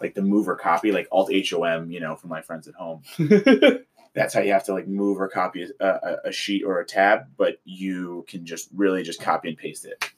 [0.00, 2.68] like the move or copy, like Alt H O M, you know, for my friends
[2.68, 3.02] at home.
[4.14, 6.86] That's how you have to like move or copy a, a, a sheet or a
[6.86, 10.10] tab, but you can just really just copy and paste it.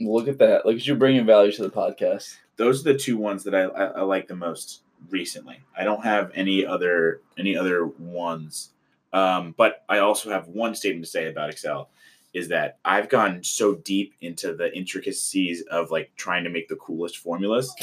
[0.00, 0.64] Look at that.
[0.64, 2.36] Look at you bringing value to the podcast.
[2.56, 5.60] those are the two ones that I, I, I like the most recently.
[5.76, 8.70] I don't have any other any other ones,
[9.12, 11.90] um, but I also have one statement to say about Excel
[12.38, 16.76] is that I've gone so deep into the intricacies of like trying to make the
[16.76, 17.74] coolest formulas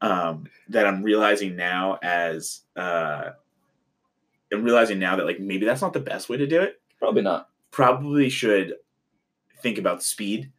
[0.00, 3.30] um, that I'm realizing now as uh,
[4.52, 6.80] I'm realizing now that like maybe that's not the best way to do it.
[6.98, 7.48] Probably not.
[7.70, 8.74] Probably should
[9.62, 10.50] think about speed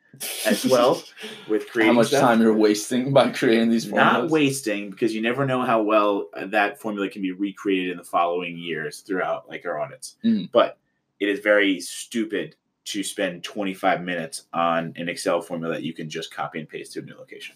[0.46, 1.02] as well
[1.50, 4.14] with creating How much stuff time you're wasting by creating these formulas?
[4.24, 7.98] not wasting because you never know how well uh, that formula can be recreated in
[7.98, 10.50] the following years throughout like our audits Mhm.
[10.54, 10.78] but
[11.20, 12.56] it is very stupid
[12.86, 16.94] to spend 25 minutes on an excel formula that you can just copy and paste
[16.94, 17.56] to a new location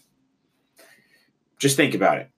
[1.58, 2.30] just think about it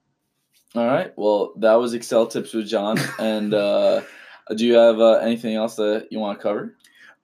[0.74, 1.12] All right.
[1.16, 2.98] Well, that was Excel tips with John.
[3.18, 4.02] And uh,
[4.56, 6.76] do you have uh, anything else that you want to cover?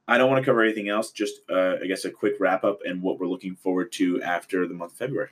[0.08, 2.80] i don't want to cover anything else just uh, i guess a quick wrap up
[2.84, 5.28] and what we're looking forward to after the month of february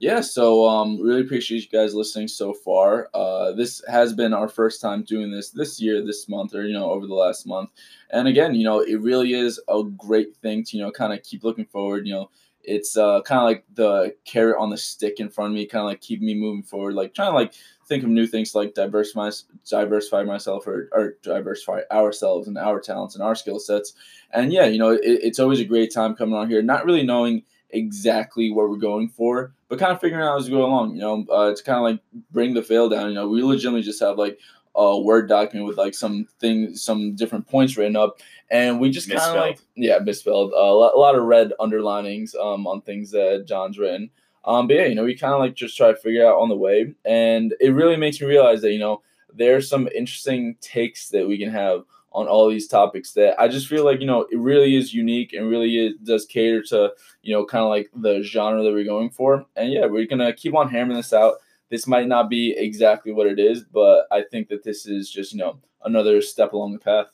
[0.00, 3.10] Yeah, so um, really appreciate you guys listening so far.
[3.12, 6.72] Uh, this has been our first time doing this this year, this month, or you
[6.72, 7.68] know, over the last month.
[8.10, 11.22] And again, you know, it really is a great thing to you know kind of
[11.22, 12.06] keep looking forward.
[12.06, 12.30] You know,
[12.64, 15.82] it's uh, kind of like the carrot on the stick in front of me, kind
[15.82, 17.52] of like keep me moving forward, like trying to like
[17.86, 19.30] think of new things like diversify
[19.68, 23.92] diversify myself or, or diversify ourselves and our talents and our skill sets.
[24.32, 27.02] And yeah, you know, it, it's always a great time coming on here, not really
[27.02, 30.96] knowing exactly what we're going for, but kind of figuring out as we go along.
[30.96, 32.00] You know, uh, to kind of like
[32.32, 33.08] bring the fail down.
[33.08, 34.38] You know, we legitimately just have like
[34.74, 39.08] a word document with like some things, some different points written up, and we just
[39.08, 40.52] kind of like yeah, misspelled.
[40.52, 44.10] Uh, a lot, a lot of red underlinings um, on things that John's written.
[44.44, 46.48] Um, but yeah, you know, we kind of like just try to figure out on
[46.48, 49.02] the way, and it really makes me realize that you know
[49.32, 53.68] there's some interesting takes that we can have on all these topics that I just
[53.68, 56.92] feel like you know it really is unique and really is, does cater to
[57.22, 59.44] you know kind of like the genre that we're going for.
[59.56, 61.34] And yeah, we're gonna keep on hammering this out.
[61.68, 65.32] This might not be exactly what it is, but I think that this is just
[65.32, 67.06] you know another step along the path.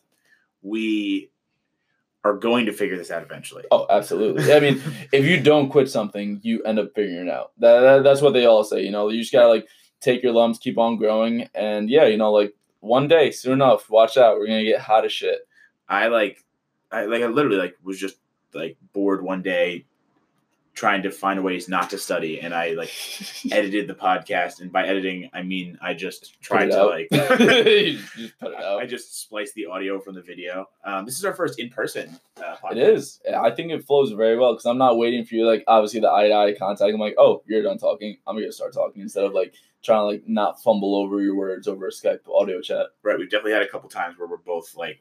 [0.63, 1.31] we
[2.25, 4.53] are going to figure this out eventually Oh, absolutely.
[4.53, 4.83] I mean,
[5.13, 7.53] if you don't quit something, you end up figuring it out.
[7.59, 8.83] That, that that's what they all say.
[8.83, 9.69] You know, you just gotta like
[10.01, 12.55] take your lumps, keep on growing, and yeah, you know, like
[12.87, 15.41] one day, soon enough, watch out, we're gonna get hot as shit.
[15.89, 16.45] I like,
[16.91, 18.17] I like, I literally like was just
[18.55, 19.85] like bored one day,
[20.75, 22.91] trying to find ways not to study, and I like
[23.53, 26.91] edited the podcast, and by editing I mean I just tried to out.
[26.91, 28.81] like, just put it out.
[28.81, 30.67] I just spliced the audio from the video.
[30.85, 32.19] Um, this is our first in person.
[32.37, 32.73] Uh, podcast.
[32.73, 33.21] It is.
[33.37, 35.47] I think it flows very well because I'm not waiting for you.
[35.47, 36.93] Like obviously the eye to eye contact.
[36.93, 38.17] I'm like, oh, you're done talking.
[38.27, 41.69] I'm gonna start talking instead of like trying to like not fumble over your words
[41.69, 42.87] over a Skype audio chat.
[43.03, 43.19] right.
[43.19, 45.01] We've definitely had a couple times where we're both like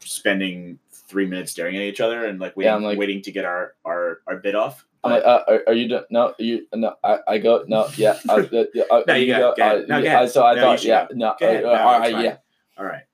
[0.00, 3.44] spending three minutes staring at each other and like waiting, Yeah, like- waiting to get
[3.44, 4.86] our our our bit off.
[5.02, 6.04] I'm like, uh, are, are you done?
[6.10, 6.94] No, you no.
[7.02, 7.88] I, I go no.
[7.96, 8.18] Yeah.
[8.28, 9.54] I, uh, yeah, uh, No, you go.
[9.56, 9.84] Go ahead.
[9.84, 10.26] uh, No, yeah.
[10.26, 11.14] So I No, thought, yeah, go.
[11.14, 11.34] no.
[11.40, 12.36] Go uh, No, all it's yeah.
[12.76, 13.04] All right.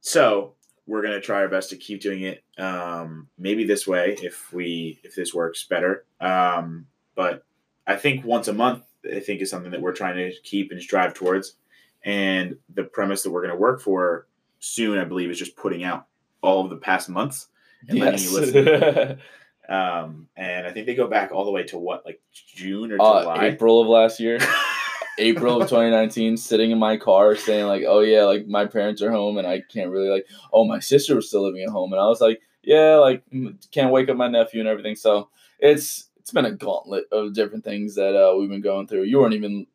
[0.00, 0.54] So
[0.86, 2.42] we're gonna try our best to keep doing it.
[2.58, 6.04] Um, maybe this way, if we if this works better.
[6.20, 7.44] Um, but
[7.86, 10.80] I think once a month, I think is something that we're trying to keep and
[10.80, 11.56] strive towards.
[12.04, 14.26] And the premise that we're gonna work for
[14.60, 16.06] soon, I believe, is just putting out
[16.42, 17.48] all of the past months.
[17.88, 19.18] And letting you Yes.
[19.68, 22.94] Um, and I think they go back all the way to what, like June or
[23.00, 23.44] uh, July.
[23.48, 24.38] April of last year.
[25.18, 29.10] April of 2019, sitting in my car saying like, "Oh yeah, like my parents are
[29.10, 32.00] home and I can't really like, oh my sister was still living at home," and
[32.00, 33.24] I was like, "Yeah, like
[33.72, 35.28] can't wake up my nephew and everything." So
[35.58, 39.04] it's it's been a gauntlet of different things that uh, we've been going through.
[39.04, 39.66] You weren't even,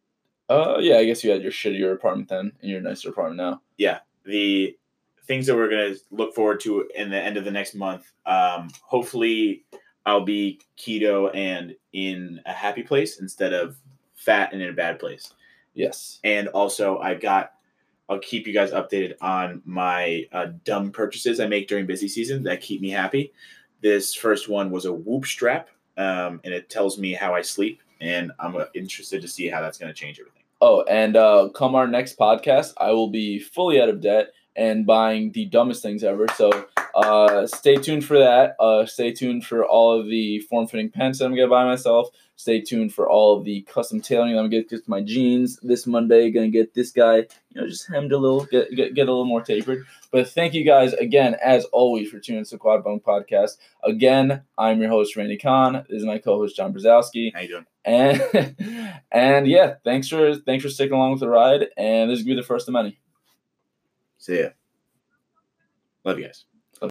[0.50, 3.62] uh, yeah, I guess you had your shittier apartment then and your nicer apartment now.
[3.80, 4.78] Yeah, the
[5.26, 8.12] things that we're going to look forward to in the end of the next month.
[8.28, 9.66] Um, hopefully,
[10.06, 13.76] I'll be keto and in a happy place instead of
[14.14, 15.34] fat and in a bad place.
[15.74, 16.20] Yes.
[16.24, 17.54] And also, I've got.
[18.10, 22.44] I'll keep you guys updated on my uh, dumb purchases I make during busy season
[22.44, 23.34] that keep me happy.
[23.82, 27.82] This first one was a Whoop strap, um, and it tells me how I sleep,
[28.02, 30.44] and I'm uh, interested to see how that's going to change everything.
[30.62, 34.86] Oh, and uh, come our next podcast, I will be fully out of debt and
[34.86, 36.28] buying the dumbest things ever.
[36.36, 38.56] So uh, stay tuned for that.
[38.60, 41.66] Uh, stay tuned for all of the form fitting pants that I'm going to buy
[41.66, 42.10] myself.
[42.36, 44.32] Stay tuned for all of the custom tailoring.
[44.32, 46.32] I'm gonna get to my jeans this Monday.
[46.32, 49.26] Gonna get this guy, you know, just hemmed a little, get, get, get a little
[49.26, 49.86] more tapered.
[50.12, 53.58] But thank you guys again, as always, for tuning to Quad Bone Podcast.
[53.84, 55.86] Again, I'm your host, Randy Kahn.
[55.90, 57.34] This is my co-host, John Brzezowski.
[57.34, 57.66] How you doing?
[57.86, 61.68] And and yeah, thanks for thanks for sticking along with the ride.
[61.78, 63.00] And this is gonna be the first of many.
[64.18, 64.50] See ya.
[66.04, 66.46] Love you guys.